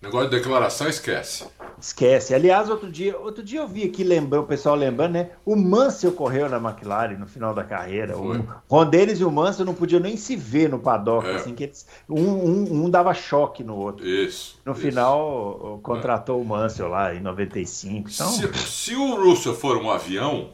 [0.00, 1.46] Negócio de declaração, esquece.
[1.78, 2.34] Esquece.
[2.34, 5.30] Aliás, outro dia, outro dia eu vi aqui lembrando, o pessoal lembrando, né?
[5.44, 8.14] O Mansell correu na McLaren no final da carreira.
[8.14, 8.38] Foi.
[8.38, 11.34] O Rondeles e o Mansell não podiam nem se ver no paddock, É.
[11.36, 14.06] assim, que eles, um, um, um dava choque no outro.
[14.06, 14.58] Isso.
[14.64, 14.80] No isso.
[14.80, 18.08] final, contratou o Mansell lá em 95.
[18.10, 20.50] Então, Se, se o Russell for um avião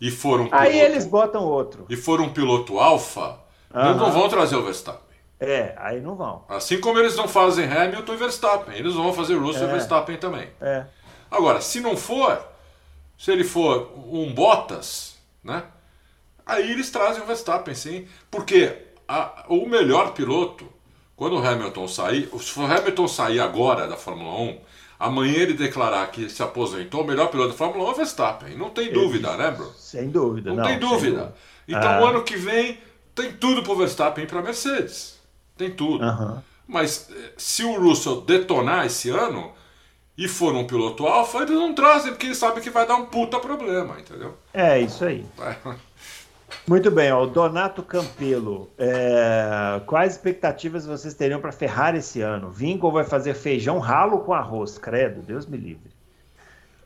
[0.00, 1.86] e for um piloto, aí eles botam outro.
[1.88, 3.38] e for um piloto alfa,
[3.74, 5.03] eles não vão trazer o Verstappen.
[5.44, 6.44] É, aí não vão.
[6.48, 9.68] Assim como eles não fazem Hamilton e Verstappen, eles vão fazer Russell É.
[9.68, 10.48] e Verstappen também.
[10.60, 10.84] É.
[11.30, 12.44] Agora, se não for,
[13.18, 15.64] se ele for um Bottas, né?
[16.46, 18.06] Aí eles trazem o Verstappen, sim.
[18.30, 18.76] Porque
[19.08, 20.66] a, o melhor piloto,
[21.16, 24.60] quando o Hamilton sair, se o Hamilton sair agora da Fórmula 1,
[24.98, 28.56] amanhã ele declarar que se aposentou, o melhor piloto da Fórmula 1 é o Verstappen.
[28.56, 29.72] Não tem dúvida, né, Bruno?
[29.76, 30.56] Sem dúvida, não.
[30.56, 31.16] Não tem dúvida.
[31.18, 31.34] dúvida.
[31.66, 32.00] Então, Ah.
[32.02, 32.78] o ano que vem,
[33.14, 35.13] tem tudo pro Verstappen e pra Mercedes.
[35.56, 36.04] Tem tudo.
[36.04, 36.42] Aham.
[36.66, 39.52] Mas eh, se o Russell detonar esse ano
[40.16, 43.06] e for um piloto alfa, eles não trazem, porque eles sabem que vai dar um
[43.06, 44.36] puta problema, entendeu?
[44.52, 45.26] É, isso aí.
[45.36, 45.56] Vai.
[46.66, 48.70] Muito bem, ó, o Donato Campelo.
[48.78, 52.50] é, quais expectativas vocês teriam para Ferrari esse ano?
[52.50, 54.78] Vinco vai fazer feijão ralo com arroz?
[54.78, 55.92] Credo, Deus me livre.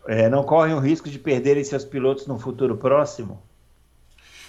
[0.07, 3.43] É, não correm o risco de perderem seus pilotos no futuro próximo?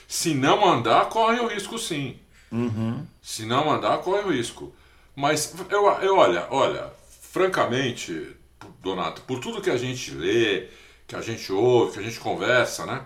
[0.07, 2.17] Se não mandar, corre o risco sim.
[2.51, 3.05] Uhum.
[3.21, 4.73] Se não mandar, corre o risco.
[5.15, 6.91] Mas eu, eu olha, olha,
[7.21, 8.35] francamente,
[8.81, 10.67] Donato, por tudo que a gente lê,
[11.07, 13.03] que a gente ouve, que a gente conversa, né?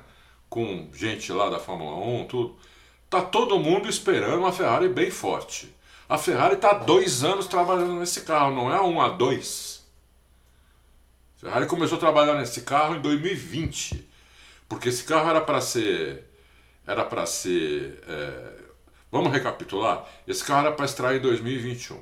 [0.50, 2.56] Com gente lá da Fórmula 1, tudo,
[3.10, 5.74] tá todo mundo esperando uma Ferrari bem forte.
[6.08, 9.84] A Ferrari tá há dois anos trabalhando nesse carro, não é um a dois.
[11.38, 14.08] A Ferrari começou a trabalhar nesse carro em 2020,
[14.70, 16.24] porque esse carro era para ser,
[16.86, 18.53] era para ser é,
[19.14, 20.04] Vamos recapitular?
[20.28, 22.00] Esse carro era para estrear em 2021.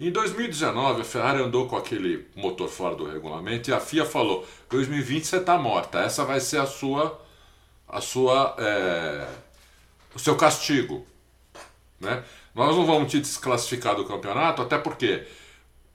[0.00, 4.44] Em 2019, a Ferrari andou com aquele motor fora do regulamento e a FIA falou:
[4.68, 7.24] 2020 você está morta, essa vai ser a sua,
[7.86, 9.28] a sua, é,
[10.16, 11.06] o seu castigo,
[12.00, 12.24] né?
[12.52, 15.24] Nós não vamos te desclassificar do campeonato, até porque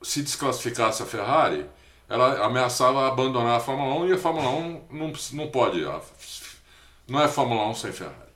[0.01, 1.65] se desclassificasse a Ferrari,
[2.07, 5.85] ela ameaçava abandonar a Fórmula 1 e a Fórmula 1 não, não pode,
[7.05, 8.26] não é Fórmula 1 sem Ferrari.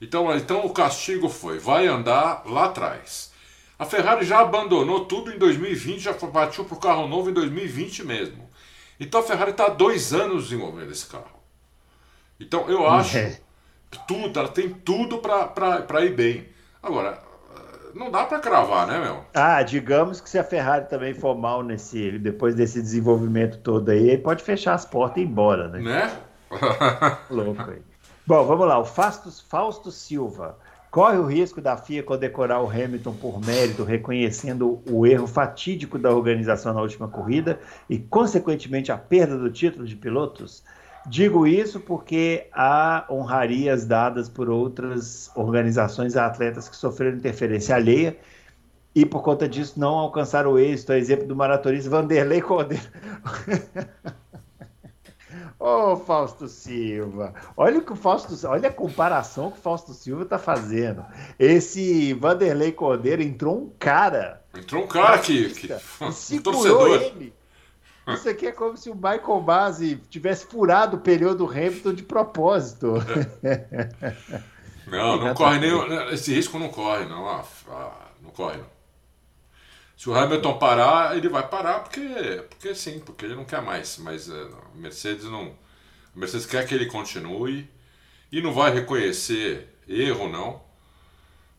[0.00, 3.32] Então, então o castigo foi, vai andar lá atrás.
[3.78, 8.04] A Ferrari já abandonou tudo em 2020, já partiu para o carro novo em 2020
[8.04, 8.48] mesmo.
[8.98, 11.36] Então a Ferrari está há dois anos desenvolvendo esse carro.
[12.40, 13.38] Então eu acho É.
[14.06, 16.48] tudo, ela tem tudo para ir bem.
[16.82, 17.22] Agora,
[17.94, 19.24] não dá para cravar, né, meu?
[19.34, 24.16] Ah, digamos que se a Ferrari também for mal nesse, depois desse desenvolvimento todo aí,
[24.18, 25.80] pode fechar as portas e ir embora, né?
[25.80, 26.16] Né?
[27.30, 27.82] Louco aí.
[28.26, 28.76] Bom, vamos lá.
[28.76, 30.58] O Fausto, Fausto Silva.
[30.90, 36.10] Corre o risco da FIA condecorar o Hamilton por mérito, reconhecendo o erro fatídico da
[36.10, 40.64] organização na última corrida e, consequentemente, a perda do título de pilotos?
[41.06, 48.16] Digo isso porque há honrarias dadas por outras organizações a atletas que sofreram interferência alheia
[48.92, 50.92] e, por conta disso, não alcançaram o êxito.
[50.92, 52.82] A exemplo do maratonista Vanderlei Cordeiro.
[55.66, 59.92] Ô, oh, Fausto Silva, olha o que o Fausto, olha a comparação que o Fausto
[59.92, 61.04] Silva está fazendo.
[61.40, 64.44] Esse Vanderlei Cordeiro entrou um cara.
[64.56, 65.66] Entrou um cara que, que
[66.00, 67.02] um torcedor.
[67.02, 67.34] ele.
[68.06, 72.04] Isso aqui é como se o Michael Masi tivesse furado o pneu do Hamilton de
[72.04, 72.94] propósito.
[74.86, 76.12] Não, não corre nem.
[76.14, 77.28] Esse risco não corre, não.
[77.28, 77.92] Ah, ah,
[78.22, 78.75] não corre, não.
[79.96, 83.96] Se o Hamilton parar, ele vai parar porque, porque sim, porque ele não quer mais.
[83.98, 85.54] Mas a Mercedes não.
[86.14, 87.68] A Mercedes quer que ele continue
[88.30, 90.60] e não vai reconhecer erro, não,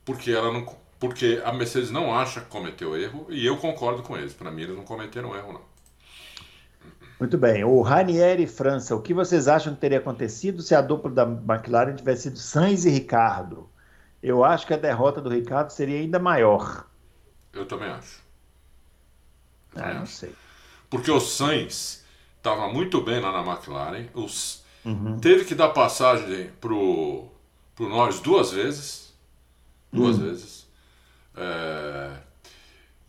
[0.06, 0.66] porque ela não.
[1.00, 4.34] Porque a Mercedes não acha que cometeu erro e eu concordo com eles.
[4.34, 5.62] Para mim, eles não cometeram erro, não.
[7.20, 7.64] Muito bem.
[7.64, 11.96] O Ranieri França, o que vocês acham que teria acontecido se a dupla da McLaren
[11.96, 13.70] tivesse sido Sainz e Ricardo?
[14.22, 16.88] Eu acho que a derrota do Ricardo seria ainda maior.
[17.54, 18.27] Eu também acho.
[19.78, 20.34] Ah, também não sei.
[20.90, 22.04] Porque o Sainz
[22.38, 24.08] estava muito bem lá na McLaren.
[24.14, 25.20] Os, Uhum.
[25.20, 27.28] Teve que dar passagem pro,
[27.76, 29.14] pro Norris duas vezes.
[29.92, 30.66] Duas vezes.
[31.36, 32.18] É,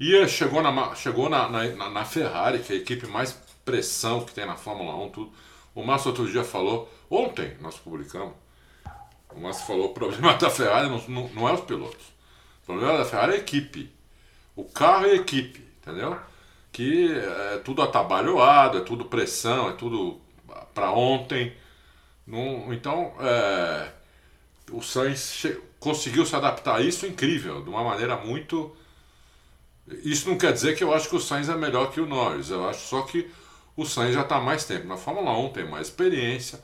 [0.00, 3.32] e chegou, na, chegou na, na, na Ferrari, que é a equipe mais
[3.64, 5.32] pressão que tem na Fórmula 1, tudo.
[5.72, 8.34] O Márcio outro dia falou, ontem nós publicamos,
[9.32, 12.06] o Márcio falou, o problema da Ferrari não, não, não é os pilotos.
[12.62, 13.92] O problema da Ferrari é a equipe.
[14.56, 16.18] O carro é a equipe, entendeu?
[16.72, 20.20] Que é tudo atabalhoado, é tudo pressão, é tudo
[20.74, 21.54] para ontem.
[22.26, 23.92] Não, então, é,
[24.72, 25.46] o Sainz
[25.80, 28.74] conseguiu se adaptar a isso incrível, de uma maneira muito.
[30.04, 32.50] Isso não quer dizer que eu acho que o Sainz é melhor que o Norris,
[32.50, 33.30] eu acho só que
[33.76, 36.62] o Sainz já está mais tempo na Fórmula 1, tem mais experiência,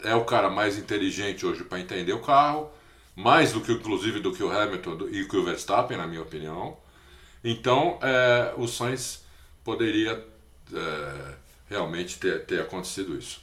[0.00, 2.70] é o cara mais inteligente hoje para entender o carro,
[3.16, 6.76] mais do que inclusive do que o Hamilton e que o Verstappen, na minha opinião.
[7.44, 9.22] Então, é, o Sainz
[9.62, 10.24] poderia
[10.72, 11.34] é,
[11.68, 13.42] realmente ter, ter acontecido isso.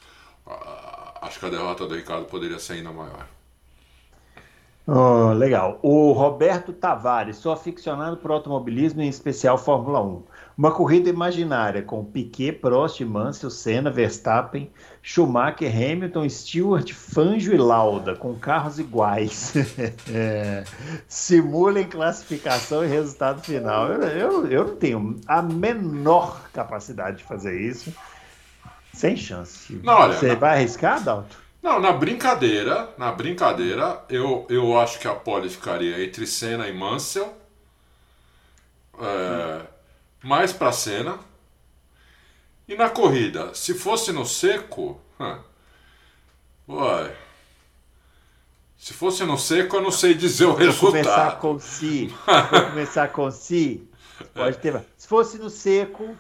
[1.22, 3.28] Acho que a derrota do Ricardo poderia ser ainda maior.
[4.88, 5.80] Oh, legal.
[5.84, 10.24] O Roberto Tavares, sou aficionado por automobilismo, em especial Fórmula 1.
[10.58, 14.70] Uma corrida imaginária com Piquet, Prost, Mansell, Senna, Verstappen,
[15.02, 19.54] Schumacher, Hamilton, Stewart, Fangio e Lauda, com carros iguais.
[20.14, 20.64] é.
[21.08, 23.88] Simulem classificação e resultado final.
[23.88, 27.94] Eu, eu, eu não tenho a menor capacidade de fazer isso.
[28.94, 29.80] Sem chance.
[29.84, 31.36] Não, olha, Você na- vai arriscar, Dalton?
[31.64, 36.74] Não, na brincadeira, na brincadeira, eu, eu acho que a pole ficaria entre Senna e
[36.74, 37.34] Mansell.
[39.00, 39.62] É,
[40.24, 41.20] mais pra Senna.
[42.68, 45.00] E na corrida, se fosse no seco.
[46.68, 47.14] Uai.
[48.78, 51.40] Se fosse no seco, eu não sei dizer o Vou começar resultado.
[51.40, 52.14] com si.
[52.52, 53.88] Vou começar com si.
[54.34, 54.82] Pode ter.
[54.98, 56.16] Se fosse no seco,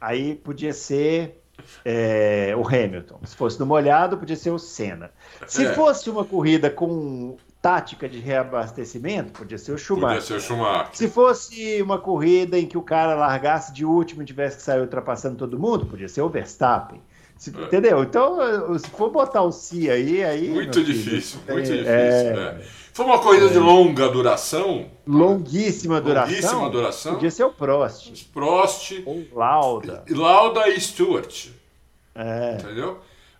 [0.00, 1.42] aí podia ser
[1.84, 3.20] é, o Hamilton.
[3.24, 5.10] Se fosse no molhado, podia ser o Senna.
[5.46, 5.74] Se É.
[5.74, 7.36] fosse uma corrida com
[7.66, 10.22] tática de reabastecimento, podia ser o Podia Schumacher.
[10.22, 10.88] ser o Schumacher.
[10.94, 14.80] Se fosse uma corrida em que o cara largasse de último e tivesse que sair
[14.80, 17.00] ultrapassando todo mundo, podia ser o Verstappen.
[17.36, 17.64] Se- É.
[17.64, 18.02] Entendeu?
[18.02, 18.38] Então,
[18.78, 20.48] se for botar o si aí, aí.
[20.48, 21.90] Muito meu filho, difícil, é- muito difícil.
[21.90, 22.56] é.
[22.60, 22.66] é.
[22.94, 24.86] Foi uma corrida de longa duração.
[25.06, 26.30] longuíssima duração.
[26.34, 27.14] Longuíssima duração.
[27.14, 28.26] Podia ser o Prost.
[28.32, 30.02] Prost, Ou Lauda.
[30.08, 31.48] Lauda e Stewart.
[32.14, 32.54] É.
[32.62, 32.98] Entendeu?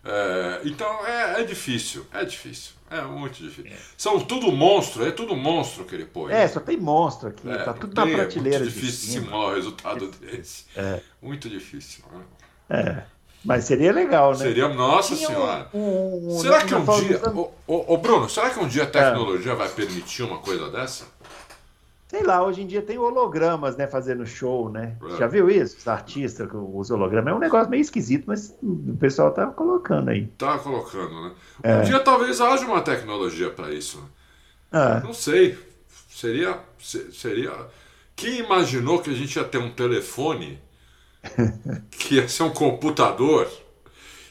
[0.09, 3.71] É, então é, é difícil, é difícil, é muito difícil.
[3.97, 6.31] São tudo monstro, é tudo monstro que ele põe.
[6.33, 7.49] É, só tem monstro aqui.
[7.49, 9.25] É, tá tudo tem- na prateleira É muito de difícil cima.
[9.25, 10.63] simular o resultado desse.
[10.77, 11.01] É.
[11.21, 12.05] Muito difícil.
[12.11, 12.21] né?
[12.69, 13.03] É.
[13.43, 14.37] Mas seria legal, né?
[14.37, 15.69] Seria, nossa Tinha senhora.
[15.73, 17.21] um- um- Será nós que um dia.
[17.33, 21.05] Ô, ô, ô, Bruno, será que um dia a tecnologia vai permitir uma coisa dessa?
[22.07, 24.95] Sei lá, hoje em dia tem hologramas, né, fazendo show, né?
[25.13, 25.17] É.
[25.17, 25.75] Já viu isso?
[25.77, 27.33] Os artistas com os hologramas.
[27.33, 30.27] É um negócio meio esquisito, mas o pessoal tá colocando aí.
[30.37, 31.31] Tá colocando, né?
[31.65, 31.81] Um É.
[31.81, 33.97] dia talvez haja uma tecnologia para isso.
[33.99, 34.05] né?
[34.71, 35.57] Ah, Não sei.
[36.09, 37.51] Seria, se- seria.
[38.15, 40.59] Quem imaginou que a gente ia ter um telefone
[41.91, 43.47] que ia ser um computador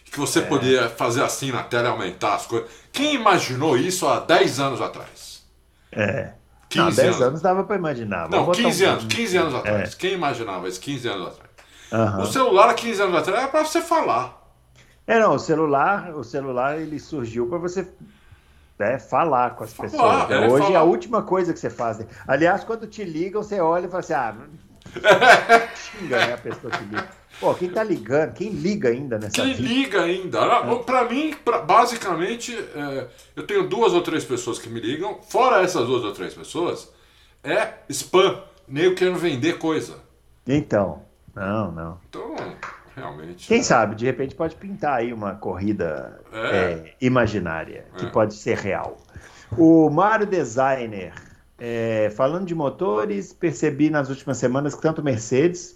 [0.05, 2.68] que você podia fazer assim na tela e aumentar as coisas?
[2.93, 5.45] Quem imaginou isso há 10 anos atrás?
[5.93, 6.33] é.
[6.69, 7.21] 15 Não, 10 anos.
[7.23, 8.29] anos dava pra imaginar.
[8.29, 9.93] Não, Vamos botar 15 um- anos, 15 anos atrás.
[9.95, 9.97] É.
[9.97, 11.51] Quem imaginava isso 15 anos atrás?
[11.93, 12.23] Aham.
[12.23, 14.43] O celular há 15 anos atrás era para você falar.
[15.07, 17.87] É, não, o celular, o celular ele surgiu para você
[18.79, 20.29] né, falar com as Falar, pessoas.
[20.29, 20.47] né?
[20.47, 20.79] é, Hoje é falar.
[20.81, 21.99] a última coisa que você faz.
[21.99, 22.07] né?
[22.27, 24.35] Aliás, quando te ligam, você olha e fala assim, ah,
[25.77, 27.09] xinga né, a pessoa que liga.
[27.41, 29.68] Pô, quem tá ligando, quem liga ainda nessa Quem vida?
[29.68, 30.39] liga ainda?
[30.87, 33.07] Para mim, pra- basicamente, é,
[33.37, 35.18] eu tenho duas ou três pessoas que me ligam.
[35.22, 36.91] Fora essas duas ou três pessoas,
[37.45, 38.43] é spam.
[38.66, 39.95] Nego querendo vender coisa.
[40.47, 41.03] Então,
[41.34, 42.01] não, não.
[42.09, 42.34] Então,
[42.97, 43.47] realmente.
[43.47, 43.62] Quem né?
[43.62, 46.57] sabe, de repente pode pintar aí uma corrida É.
[46.57, 48.09] é, imaginária, que É.
[48.09, 48.97] pode ser real.
[49.57, 51.12] O Mário Designer,
[51.59, 55.76] é, falando de motores, percebi nas últimas semanas que tanto Mercedes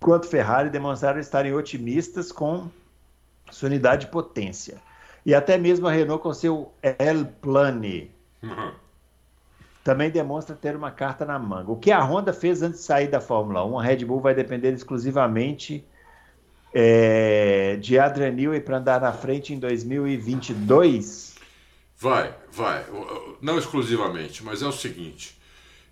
[0.00, 2.68] quanto Ferrari demonstraram estarem otimistas com
[3.50, 4.78] sua unidade de potência.
[5.24, 8.10] E até mesmo a Renault com seu L-Plane
[9.82, 11.70] também demonstra ter uma carta na manga.
[11.72, 14.34] O que a Honda fez antes de sair da Fórmula 1, a Red Bull vai
[14.34, 15.84] depender exclusivamente
[16.74, 21.36] é, de Adrian Newey para andar na frente em 2022.
[21.98, 22.84] Vai, vai.
[23.40, 25.36] Não exclusivamente, mas é o seguinte.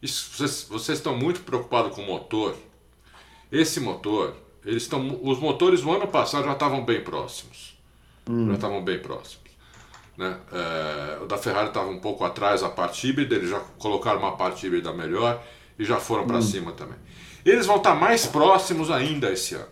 [0.02, 2.54] isso- vocês, vocês estão muito preocupados com o motor.
[3.50, 4.34] Esse motor,
[4.64, 5.20] eles estão.
[5.22, 7.76] Os motores no ano passado já estavam bem próximos.
[8.48, 9.44] Já estavam bem próximos.
[10.16, 10.36] Né?
[10.52, 14.36] É, o da Ferrari estava um pouco atrás a parte híbrida, eles já colocaram uma
[14.36, 15.42] parte híbrida melhor
[15.78, 16.96] e já foram para cima também.
[17.44, 19.66] Eles vão estar mais próximos ainda esse ano.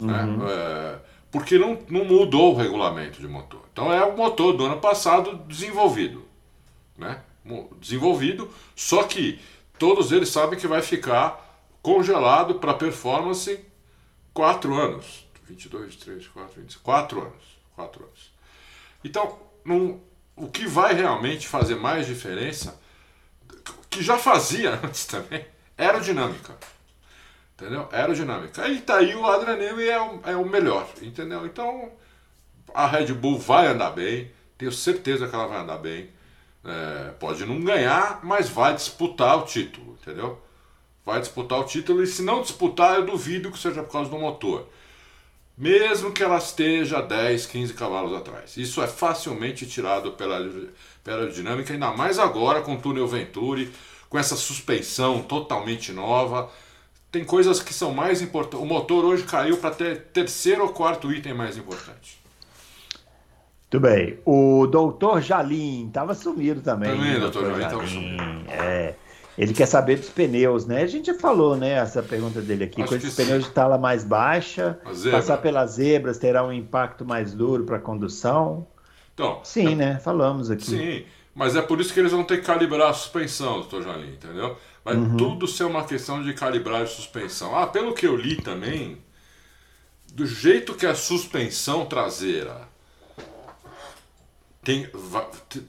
[0.00, 0.28] né?
[0.50, 0.98] É,
[1.30, 3.62] porque não, não mudou o regulamento de motor.
[3.72, 6.24] Então é o motor do ano passado desenvolvido.
[6.98, 7.20] Né?
[7.80, 9.40] Desenvolvido, só que
[9.78, 11.51] todos eles sabem que vai ficar
[11.82, 13.60] congelado para performance
[14.32, 15.26] 4 anos.
[15.44, 17.58] 22, 23, 24, 25, 4 anos.
[17.74, 18.32] 4 anos.
[19.04, 20.00] Então, não-
[20.36, 22.80] o que vai realmente fazer mais diferença,
[23.90, 25.44] que já fazia antes também,
[25.76, 26.56] aerodinâmica.
[27.54, 27.88] Entendeu?
[27.92, 28.62] Aerodinâmica.
[28.64, 31.46] Aí tá aí o Adrian Newey é o, é o melhor, entendeu?
[31.46, 31.92] Então,
[32.74, 36.10] a Red Bull vai andar bem, tenho certeza que ela vai andar bem.
[36.64, 40.40] É, pode não ganhar, mas vai disputar o título, entendeu?
[41.04, 44.18] Vai disputar o título e se não disputar, eu duvido que seja por causa do
[44.18, 44.68] motor.
[45.58, 48.56] Mesmo que ela esteja 10, 15 cavalos atrás.
[48.56, 50.38] Isso é facilmente tirado pela,
[51.04, 53.70] pela aerodinâmica, ainda mais agora com o túnel Venturi,
[54.08, 56.50] com essa suspensão totalmente nova.
[57.10, 58.60] Tem coisas que são mais importantes.
[58.60, 62.22] O motor hoje caiu para ter terceiro ou quarto item mais importante.
[63.72, 64.18] Muito bem.
[64.24, 66.90] O doutor Jalim estava sumido também.
[66.90, 67.84] Também, né, doutor Jalim tava
[68.54, 68.94] É.
[69.36, 70.82] Ele quer saber dos pneus, né?
[70.82, 72.82] A gente já falou, né, essa pergunta dele aqui.
[72.82, 73.24] Acho sim.
[73.24, 74.78] pneus de tala mais baixa,
[75.10, 78.66] passar pelas zebras terá um impacto mais duro para a condução.
[79.14, 79.98] Então, Sim, né?
[79.98, 80.64] Falamos aqui.
[80.64, 81.04] Sim,
[81.34, 84.56] mas é por isso que eles vão ter que calibrar a suspensão, doutor Jalim, entendeu?
[84.84, 87.56] Vai tudo ser uma questão de calibrar a suspensão.
[87.56, 88.98] Ah, pelo que eu li também,
[90.12, 92.71] do jeito que a suspensão traseira
[94.64, 94.88] tem,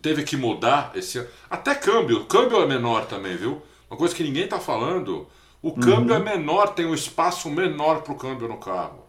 [0.01, 1.27] teve que mudar esse ano.
[1.49, 3.61] Até câmbio, o câmbio é menor também, viu?
[3.89, 5.27] Uma coisa que ninguém tá falando,
[5.61, 9.03] o câmbio é menor, tem um espaço menor pro câmbio no carro.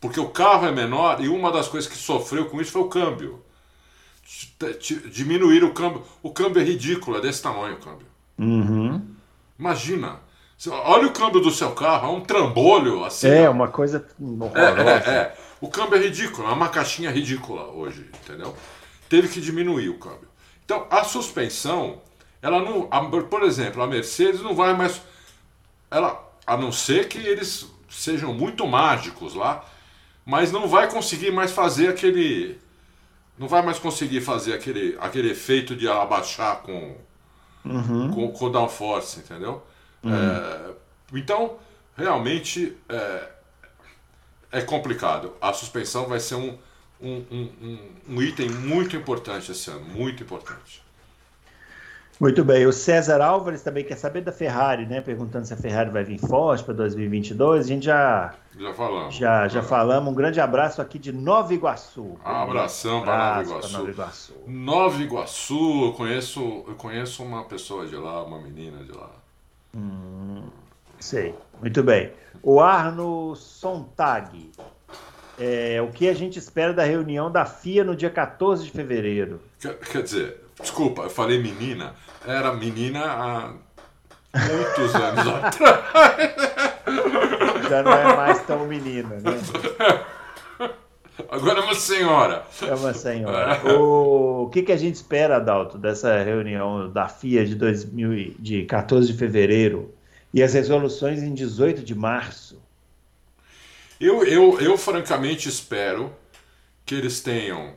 [0.00, 2.88] Porque o carro é menor e uma das coisas que sofreu com isso foi o
[2.88, 3.42] câmbio
[5.10, 6.02] diminuir o câmbio.
[6.22, 8.06] O câmbio é ridículo, é desse tamanho o câmbio.
[8.38, 9.02] Uhum.
[9.58, 10.20] Imagina.
[10.70, 13.28] Olha o câmbio do seu carro, é um trambolho assim.
[13.28, 15.10] É, uma coisa É, horrorosa.
[15.10, 15.36] é, é.
[15.60, 18.54] O câmbio é ridículo, é uma caixinha ridícula hoje, entendeu?
[19.08, 20.28] Teve que diminuir o câmbio.
[20.64, 22.00] Então, a suspensão,
[22.42, 22.88] ela não.
[22.90, 25.00] a- por exemplo, a Mercedes não vai mais.
[25.90, 29.64] Ela, a não ser que eles sejam muito mágicos lá,
[30.24, 32.58] mas não vai conseguir mais fazer aquele.
[33.38, 36.96] Não vai mais conseguir fazer aquele, aquele efeito de abaixar com,
[38.12, 39.62] com, com o downforce, entendeu?
[40.04, 40.74] É,
[41.14, 41.56] então,
[41.96, 43.28] realmente é,
[44.52, 45.32] é complicado.
[45.40, 46.58] A suspensão vai ser um,
[47.00, 47.78] um, um, um,
[48.16, 50.82] um item muito importante esse ano, muito importante.
[52.20, 52.66] Muito bem.
[52.66, 55.00] O César Álvares também quer saber da Ferrari, né?
[55.00, 57.64] Perguntando se a Ferrari vai vir forte para 2022.
[57.64, 59.14] A gente já, Já falamos.
[59.14, 60.10] já, já falamos.
[60.10, 62.18] Um grande abraço aqui de Nova Iguaçu.
[62.24, 63.72] Ah, abração para Nova Iguaçu.
[63.78, 64.32] Nova Iguaçu.
[64.48, 69.10] Nova Iguaçu, eu conheço, eu conheço uma pessoa de lá, uma menina de lá.
[70.98, 71.36] Sei.
[71.60, 72.10] Muito bem.
[72.42, 74.50] O Arno Sontag.
[75.38, 79.40] É, o que a gente espera da reunião da FIA no dia 14 de fevereiro?
[79.60, 81.94] Quer, quer dizer, desculpa, eu falei menina,
[82.26, 83.52] era menina há
[84.34, 86.34] muitos anos atrás.
[87.68, 89.38] Já não é mais tão menina, né?
[91.30, 92.42] Agora é uma senhora.
[92.62, 93.60] É uma senhora.
[93.76, 98.36] O, o que, que a gente espera, Adalto, dessa reunião da FIA de, 2000, e-
[98.38, 99.92] de 14 de fevereiro
[100.32, 102.60] e as resoluções em 18 de março?
[104.00, 106.12] Eu, eu, eu francamente espero
[106.86, 107.74] que eles tenham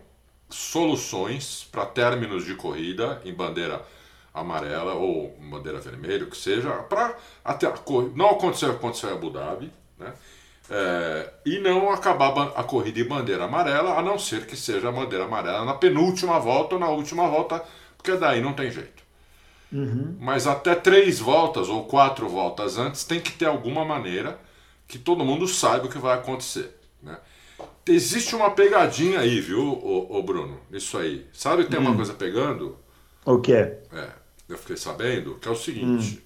[0.50, 3.82] soluções para términos de corrida em bandeira
[4.34, 8.76] amarela ou bandeira vermelha, o que seja, para até a cor- não acontecer o que
[8.78, 10.14] aconteceu em Abu Dhabi, né?
[10.70, 14.92] É, e não acabar a corrida em bandeira amarela, a não ser que seja a
[14.92, 17.64] bandeira amarela na penúltima volta ou na última volta,
[17.98, 19.04] porque daí não tem jeito.
[20.18, 24.40] Mas até três voltas ou quatro voltas antes tem que ter alguma maneira
[24.88, 26.76] que todo mundo saiba o que vai acontecer.
[27.02, 27.18] Né?
[27.88, 30.60] Existe uma pegadinha aí, viu, ô, ô Bruno?
[30.72, 31.26] Isso aí.
[31.34, 32.78] Sabe que tem uma coisa pegando?
[33.26, 33.82] O que é?
[34.48, 36.22] Eu fiquei sabendo que é o seguinte.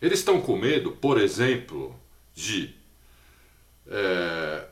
[0.00, 1.94] Eles estão com medo, por exemplo,
[2.34, 2.74] de.
[3.86, 4.64] é,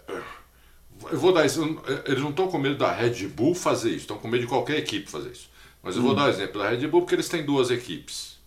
[1.12, 1.62] eu vou dar isso.
[2.06, 4.78] Eles não estão com medo da Red Bull fazer isso, estão com medo de qualquer
[4.78, 5.50] equipe fazer isso.
[5.82, 8.38] Mas eu vou dar exemplo da Red Bull porque eles têm duas equipes.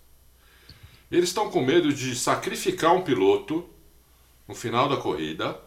[1.09, 3.69] Eles estão com medo de sacrificar um piloto
[4.47, 5.59] no final da corrida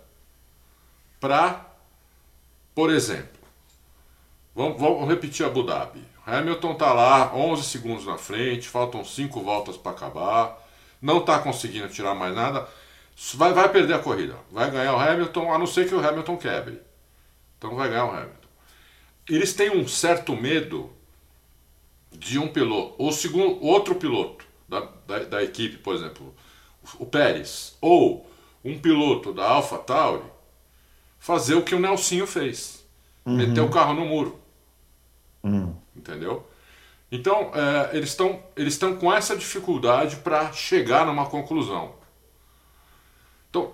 [1.20, 1.64] para,
[2.74, 3.44] por exemplo,
[4.54, 6.00] Vamos, vamos repetir Abu Dhabi.
[6.24, 10.64] Hamilton tá lá 11 segundos na frente, faltam 5 voltas para acabar,
[11.02, 12.66] não tá conseguindo tirar mais nada,
[13.34, 14.36] vai, vai perder a corrida.
[14.50, 16.80] Vai ganhar o Hamilton, a não ser que o Hamilton quebre.
[17.58, 18.48] Então vai ganhar o Hamilton.
[19.28, 20.92] Eles têm um certo medo
[22.12, 26.32] de um piloto, ou segundo outro piloto da, da, da equipe, por exemplo,
[26.98, 28.30] o Pérez, ou
[28.64, 30.24] um piloto da Alpha Tauri,
[31.18, 32.84] fazer o que o Nelsinho fez.
[33.24, 34.38] Meter o carro no muro.
[35.94, 36.46] Entendeu?
[37.10, 41.94] Então, é, eles estão eles estão com essa dificuldade para chegar numa conclusão.
[43.48, 43.72] Então,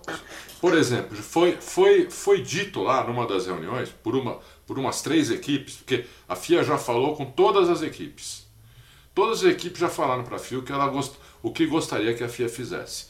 [0.61, 5.31] por exemplo, foi, foi, foi dito lá numa das reuniões, por, uma, por umas três
[5.31, 8.47] equipes, porque a FIA já falou com todas as equipes.
[9.15, 12.13] Todas as equipes já falaram para a FIA o que, ela gost, o que gostaria
[12.13, 13.07] que a FIA fizesse.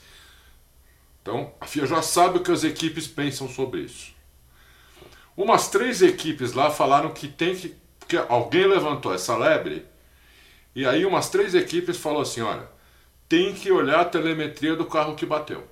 [1.22, 4.14] Então, a FIA já sabe o que as equipes pensam sobre isso.
[5.36, 7.74] Umas três equipes lá falaram que tem que.
[7.98, 9.86] Porque alguém levantou essa lebre,
[10.74, 12.68] e aí umas três equipes falou assim: olha,
[13.28, 15.66] tem que olhar a telemetria do carro que bateu.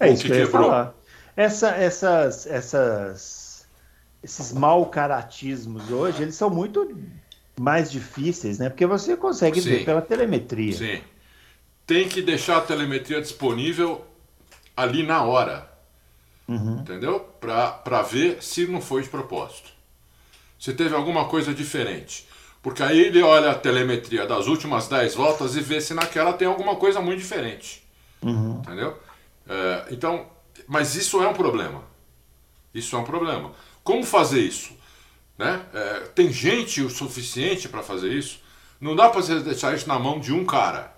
[0.00, 0.70] É isso que que, eu ia quebrou.
[0.72, 0.94] falar.
[1.36, 3.68] Essa, essas, essas,
[4.22, 6.86] esses mau caratismos hoje, eles são muito
[7.56, 8.68] mais difíceis, né?
[8.68, 9.68] Porque você consegue Sim.
[9.68, 10.78] ver pela telemetria.
[10.78, 11.02] Sim.
[11.86, 14.06] Tem que deixar a telemetria disponível
[14.76, 15.70] ali na hora.
[16.80, 17.20] Entendeu?
[17.20, 19.70] Para ver se não foi de propósito.
[20.58, 22.26] Se teve alguma coisa diferente.
[22.62, 26.46] Porque aí ele olha a telemetria das últimas 10 voltas e vê se naquela tem
[26.46, 27.82] alguma coisa muito diferente.
[28.22, 28.60] Uhum.
[28.60, 28.96] Entendeu?
[29.48, 30.26] É, então,
[30.68, 31.82] mas isso é um problema.
[32.72, 33.52] Isso é um problema.
[33.82, 34.72] Como fazer isso?
[35.36, 35.60] Né?
[35.74, 38.40] É, tem gente o suficiente para fazer isso?
[38.80, 40.94] Não dá para deixar isso na mão de um cara.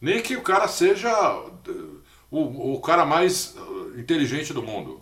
[0.00, 1.10] Nem que o cara seja
[2.30, 4.98] o, o cara mais uh, inteligente do mundo.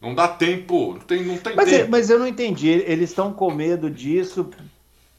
[0.00, 1.90] Não dá tempo, não tem, não tem mas, tempo.
[1.90, 2.68] mas eu não entendi.
[2.68, 4.50] Eles estão com medo disso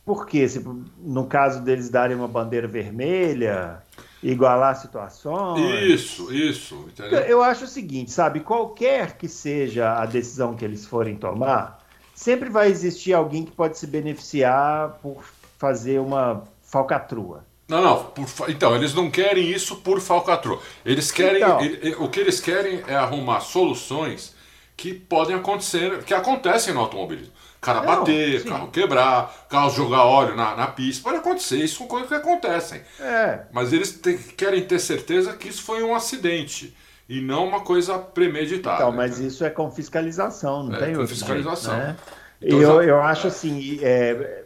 [0.06, 0.48] por quê?
[0.48, 0.60] Se,
[1.00, 3.82] no caso deles darem uma bandeira vermelha,
[4.22, 5.82] igualar situações.
[5.84, 6.88] Isso, isso.
[6.90, 7.20] Entendeu?
[7.20, 8.42] Eu acho o seguinte, sabe?
[8.42, 11.82] Qualquer que seja a decisão que eles forem tomar,
[12.14, 15.24] sempre vai existir alguém que pode se beneficiar por
[15.58, 17.46] fazer uma falcatrua.
[17.68, 18.04] Não, não.
[18.06, 20.60] Por, então, eles não querem isso por falcatrua.
[20.86, 21.42] Eles querem.
[21.42, 21.62] Então.
[21.62, 24.36] ele- o que eles querem é arrumar soluções
[24.76, 27.32] que podem acontecer, que acontecem no automobilismo.
[27.62, 28.50] Cara Não, bater, sim.
[28.50, 31.02] carro quebrar, carro jogar óleo na, na pista.
[31.04, 32.82] Pode acontecer, isso são coisas que acontecem.
[33.00, 33.44] É.
[33.54, 36.76] Mas eles te- querem ter certeza que isso foi um acidente
[37.08, 38.76] e não uma coisa premeditada.
[38.84, 39.28] Então, mas entendeu?
[39.30, 41.78] isso é com fiscalização, não É, tem com outro fiscalização.
[41.78, 41.96] né?
[42.42, 44.43] Então, eu, já- eu acho assim, é,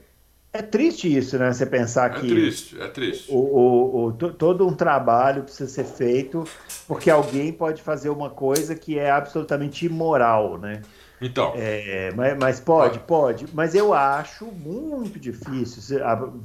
[0.58, 1.52] é triste isso, né?
[1.54, 3.32] Você pensar É que triste, é triste.
[3.32, 6.44] o, o- o- to- todo um trabalho precisa ser feito
[6.88, 10.82] porque alguém pode fazer uma coisa que é absolutamente imoral, né?
[11.20, 13.48] Então, É, mas, mas pode, pode.
[13.54, 15.82] Mas eu acho muito difícil.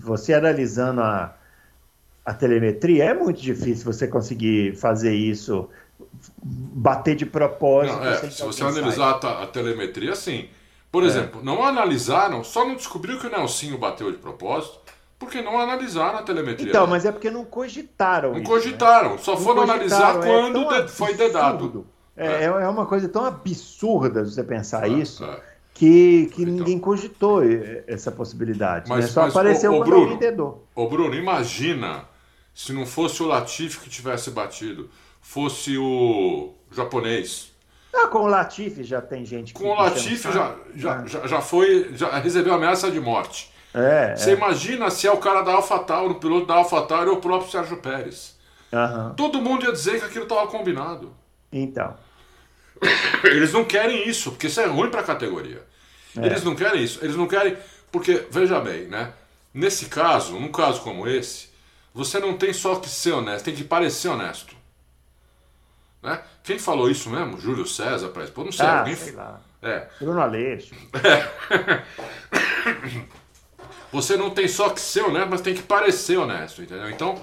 [0.01, 1.37] Você, analisando a,
[2.25, 5.69] a telemetria, é muito difícil você conseguir fazer isso,
[6.43, 7.99] bater de propósito.
[7.99, 10.49] Não, é, se você analisar a, a telemetria, sim.
[10.93, 14.79] Por exemplo, não analisaram, só não descobriu que o Nelsinho bateu de propósito,
[15.19, 16.69] porque não analisaram a telemetria.
[16.69, 19.39] Então, mas é porque não cogitaram não isso, cogitaram, só né?
[19.39, 21.55] Não foram analisar cogitaram, é quando tão de- foi dedado.
[21.55, 21.87] absurdo.
[22.15, 25.41] É, é uma coisa tão absurda você pensar isso É.
[25.73, 26.55] que, que Então.
[26.55, 27.41] ninguém cogitou
[27.87, 28.91] essa possibilidade.
[28.91, 29.11] Mas- né?
[29.11, 30.67] Só mas, apareceu ô, quando Bruno, dedou.
[30.75, 32.05] Ô Bruno, imagina
[32.53, 34.91] se não fosse o Latifi que tivesse batido,
[35.23, 37.51] fosse o japonês.
[37.95, 40.61] Ah, com o Latifi já tem gente que Com o Latifi já, saco.
[40.75, 43.53] já, já, já foi, já recebeu ameaça de morte.
[43.75, 44.35] É, Você é.
[44.35, 47.77] imagina se é o cara da AlphaTauri, o piloto da AlphaTauri ou o próprio Sérgio
[47.79, 48.37] Pérez.
[48.73, 49.15] Aham.
[49.17, 51.15] Todo mundo ia dizer que aquilo estava combinado.
[51.53, 51.95] Então.
[53.25, 55.63] Eles não querem isso, porque isso é ruim para a categoria.
[56.17, 56.27] É.
[56.27, 56.99] Eles não querem isso.
[57.03, 57.57] Eles não querem.
[57.91, 59.13] Porque, veja bem, né?
[59.55, 61.51] Nesse caso, num caso como esse,
[61.95, 64.57] você não tem só que ser honesto, tem que parecer honesto.
[66.03, 66.21] Né?
[66.43, 67.41] Quem falou isso mesmo?
[67.41, 68.33] Júlio César, parece.
[68.33, 68.97] Pô, não sei, ah, alguém.
[68.97, 69.41] sei lá.
[69.63, 69.87] É.
[70.01, 70.75] Bruno Aleixo.
[73.93, 76.91] Você não tem só que ser honesto, mas tem que parecer honesto, entendeu?
[76.91, 77.23] Então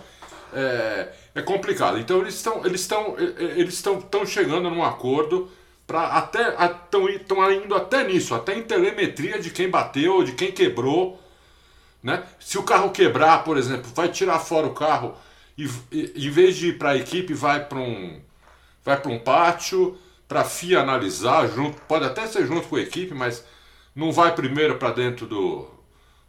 [0.53, 1.99] é, é complicado.
[1.99, 5.51] Então eles estão eles estão eles estão estão chegando num acordo
[5.85, 10.51] para até estão estão indo até nisso, até em telemetria de quem bateu, de quem
[10.51, 11.19] quebrou,
[12.03, 12.23] né?
[12.39, 15.15] Se o carro quebrar, por exemplo, vai tirar fora o carro
[15.57, 18.21] e, e em vez de ir para a equipe vai para um
[18.83, 22.81] vai para um pátio para a FIA analisar junto, pode até ser junto com a
[22.81, 23.43] equipe, mas
[23.95, 25.67] não vai primeiro para dentro do,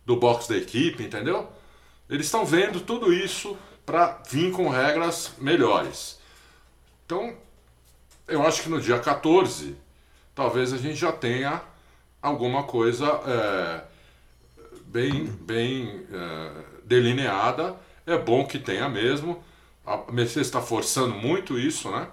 [0.06, 1.48] do box da equipe, entendeu?
[2.08, 6.18] Eles estão vendo tudo isso para vir com regras melhores.
[7.04, 7.36] Então,
[8.26, 9.76] eu acho que no dia 14,
[10.34, 11.60] talvez a gente já tenha
[12.22, 13.82] alguma coisa é,
[14.86, 16.50] bem, bem é,
[16.84, 17.76] delineada.
[18.06, 19.42] É bom que tenha mesmo.
[19.84, 22.08] A Mercedes está forçando muito isso, né?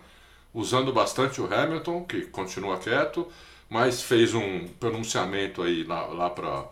[0.53, 3.27] Usando bastante o Hamilton, que continua quieto,
[3.69, 6.65] mas fez um pronunciamento aí lá, lá para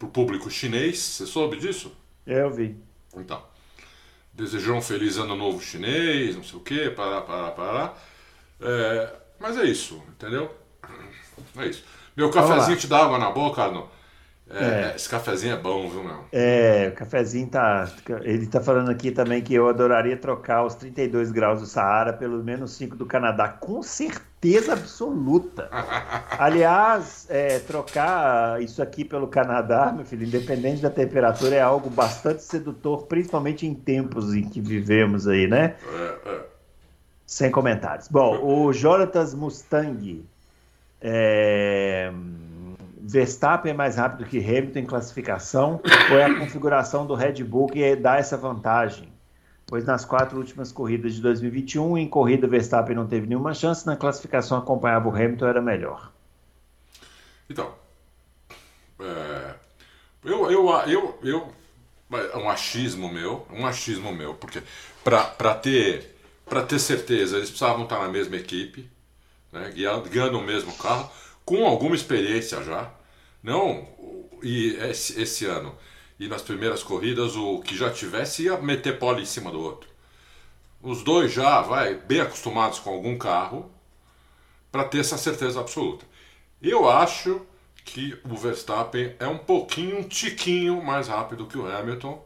[0.00, 0.98] o público chinês.
[0.98, 1.92] Você soube disso?
[2.26, 2.76] Eu vi.
[3.16, 3.42] Então,
[4.32, 7.94] desejou um feliz ano novo chinês, não sei o quê, pará, pará, pará.
[8.60, 10.54] É, mas é isso, entendeu?
[11.56, 11.84] É isso.
[12.16, 13.90] Meu cafezinho te dá água na boca, Arno?
[14.48, 14.92] É, É.
[14.94, 16.24] Esse cafezinho é bom, viu, meu?
[16.30, 17.90] É, o cafezinho tá.
[18.22, 22.42] Ele tá falando aqui também que eu adoraria trocar os 32 graus do Saara pelo
[22.44, 23.48] menos 5 do Canadá.
[23.48, 25.68] Com certeza absoluta.
[26.38, 32.44] Aliás, é, trocar isso aqui pelo Canadá, meu filho, independente da temperatura, é algo bastante
[32.44, 35.74] sedutor, principalmente em tempos em que vivemos aí, né?
[35.84, 36.40] É, é.
[37.26, 38.06] Sem comentários.
[38.06, 40.24] Bom, o Jonatas Mustang.
[41.00, 42.12] É...
[43.08, 45.80] Verstappen é mais rápido que Hamilton em classificação
[46.10, 49.12] ou é a configuração do Red Bull que dá essa vantagem?
[49.64, 53.96] Pois nas quatro últimas corridas de 2021, em corrida Verstappen não teve nenhuma chance, na
[53.96, 56.12] classificação acompanhava o Hamilton, era melhor.
[57.48, 57.72] Então,
[59.00, 59.54] é,
[60.24, 61.52] eu, eu, eu, eu,
[62.12, 64.62] é um achismo meu, um achismo meu, porque
[65.04, 68.90] para ter, pra ter certeza eles precisavam estar na mesma equipe,
[69.52, 71.08] né, guiando, guiando o mesmo carro,
[71.46, 72.90] com alguma experiência já,
[73.42, 73.88] não,
[74.42, 75.74] e esse, esse ano,
[76.18, 79.88] e nas primeiras corridas o que já tivesse ia meter pole em cima do outro.
[80.82, 83.70] Os dois já, vai, bem acostumados com algum carro,
[84.70, 86.04] para ter essa certeza absoluta.
[86.60, 87.40] Eu acho
[87.84, 92.22] que o Verstappen é um pouquinho, um tiquinho mais rápido que o Hamilton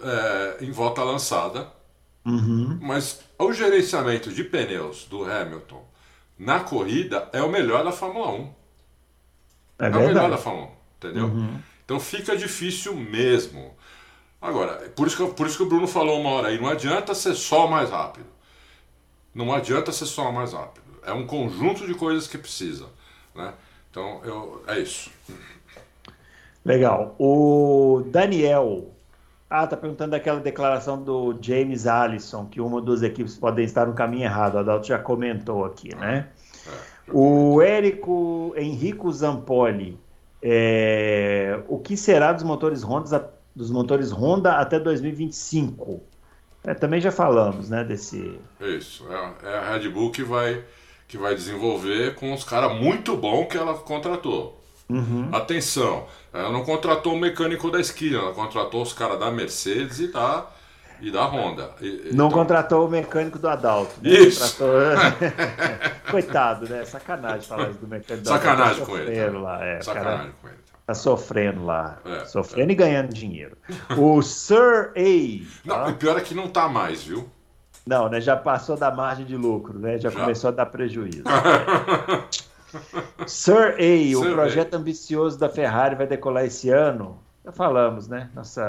[0.00, 1.72] é, em volta lançada.
[2.26, 2.78] Uhum.
[2.80, 5.87] Mas o gerenciamento de pneus do Hamilton
[6.38, 8.54] na corrida é o melhor da Fórmula 1.
[9.80, 11.24] É, É, o melhor da Fórmula 1, entendeu?
[11.26, 11.58] Uhum.
[11.84, 13.74] Então fica difícil mesmo.
[14.40, 17.14] Agora, por isso, que, por isso que o Bruno falou uma hora aí, não adianta
[17.14, 18.26] ser só mais rápido.
[19.34, 20.86] Não adianta ser só mais rápido.
[21.04, 22.86] É um conjunto de coisas que precisa.
[23.34, 23.52] Né?
[23.90, 25.10] Então, eu, é isso.
[26.64, 27.16] Legal.
[27.18, 28.94] O Daniel.
[29.50, 33.94] Ah, tá perguntando daquela declaração do James Allison, que uma das equipes podem estar no
[33.94, 34.54] caminho errado.
[34.56, 36.28] O Adalto já comentou aqui, né?
[36.66, 39.98] É, O Érico Henrico Zampoli.
[40.42, 46.02] é, o que será dos motores Honda, dos motores Honda até 2025?
[46.64, 48.40] É, também já falamos, né, desse...
[48.60, 49.06] é isso.
[49.12, 50.64] É, é a Red Bull que vai,
[51.06, 54.57] que vai desenvolver com os caras muito bons que ela contratou.
[54.88, 55.28] Uhum.
[55.32, 60.08] Atenção, ela não contratou o mecânico da esquina, ela contratou os caras da Mercedes e
[60.10, 60.46] da,
[61.00, 61.72] e da Honda.
[61.80, 63.92] E- Não então- contratou o mecânico do Adalto.
[64.02, 64.10] né?
[64.10, 64.56] Isso.
[64.56, 65.28] Contratou-
[66.10, 66.84] Coitado, né?
[66.86, 68.90] Sacanagem falar isso do mecânico do Sacanagem Adalto.
[68.90, 69.30] com ele.
[69.32, 69.38] Tá?
[69.38, 70.56] lá, é, o Sacanagem cara com ele.
[70.56, 70.78] tá?
[70.86, 71.98] tá sofrendo lá.
[72.06, 73.58] É, sofrendo e ganhando dinheiro.
[73.96, 75.68] O Sir A.
[75.68, 75.86] Não, tá?
[75.88, 77.28] o pior é que não tá mais, viu?
[77.86, 78.20] Não, né?
[78.22, 79.98] Já passou da margem de lucro, né?
[79.98, 80.18] Já, Já.
[80.20, 81.24] começou a dar prejuízo.
[83.26, 87.18] Sir A, o projeto ambicioso da Ferrari vai decolar esse ano.
[87.44, 88.28] Já falamos, né?
[88.34, 88.62] Nossa,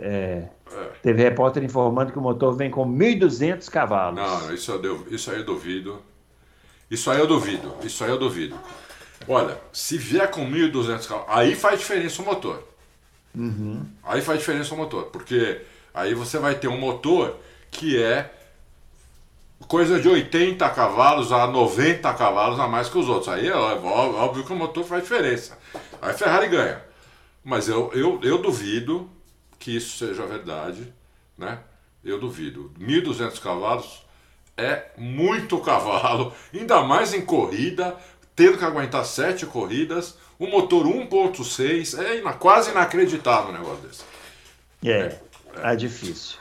[0.00, 0.84] é, É.
[1.02, 4.20] teve repórter informando que o motor vem com 1.200 cavalos.
[4.20, 6.02] Não, isso eu, isso aí eu duvido.
[6.90, 7.74] Isso aí eu duvido.
[7.82, 8.56] Isso aí eu duvido.
[9.26, 12.62] Olha, se vier com 1.200 cavalos, aí faz diferença o motor.
[13.34, 13.82] Uhum.
[14.02, 15.62] Aí faz diferença o motor, porque
[15.94, 17.36] aí você vai ter um motor
[17.70, 18.30] que é
[19.66, 23.28] coisa de 80 cavalos a 90 cavalos a mais que os outros.
[23.28, 25.58] Aí é óbvio, que o motor faz diferença.
[26.00, 26.82] Aí a Ferrari ganha.
[27.44, 29.10] Mas eu, eu, eu duvido
[29.58, 30.92] que isso seja verdade,
[31.36, 31.58] né?
[32.04, 32.72] Eu duvido.
[32.78, 34.04] 1.200 cavalos
[34.56, 37.96] é muito cavalo, ainda mais em corrida,
[38.34, 44.04] tendo que aguentar sete corridas, o motor 1.6, é quase inacreditável um negócio desse.
[44.84, 45.18] É,
[45.62, 46.38] é difícil.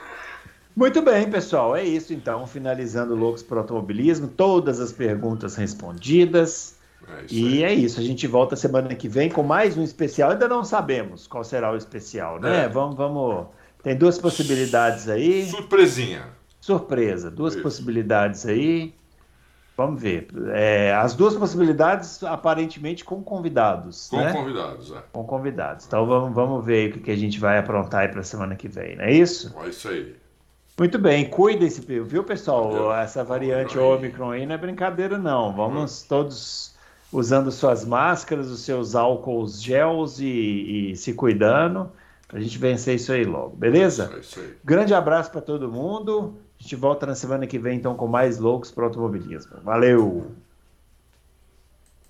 [0.77, 1.75] Muito bem, pessoal.
[1.75, 2.45] É isso então.
[2.45, 4.27] Finalizando Loucos para Automobilismo.
[4.27, 6.77] Todas as perguntas respondidas.
[7.07, 7.99] É E é isso.
[7.99, 10.29] A gente volta semana que vem com mais um especial.
[10.29, 12.65] Ainda não sabemos qual será o especial, né?
[12.65, 12.69] É.
[12.69, 13.47] Vamos, vamos.
[13.81, 15.47] Tem duas possibilidades aí.
[15.47, 16.25] Surpresinha.
[16.61, 17.31] Surpresa.
[17.31, 17.63] Duas Isso.
[17.63, 18.93] possibilidades aí.
[19.75, 20.27] Vamos ver.
[20.53, 24.09] É, as duas possibilidades, aparentemente, com convidados.
[24.09, 24.31] Com né?
[24.31, 25.01] convidados, é.
[25.11, 25.87] Com convidados.
[25.87, 28.55] Então vamos, vamos ver aí o que, que a gente vai aprontar aí para semana
[28.55, 29.55] que vem, não é isso?
[29.59, 30.26] É isso aí.
[30.77, 32.93] Muito bem, cuidem-se, viu, pessoal?
[32.93, 33.79] Essa variante.
[33.79, 35.51] Omicron aí não é brincadeira, não.
[35.51, 36.75] Vamos todos
[37.11, 41.89] usando suas máscaras, os seus álcools gels e, e se cuidando
[42.27, 44.11] pra gente vencer isso aí logo, beleza?
[44.13, 44.53] É isso aí.
[44.63, 46.35] Grande abraço para todo mundo.
[46.59, 49.57] A gente volta na semana que vem, então, com mais loucos para automobilismo.
[49.63, 50.27] Valeu!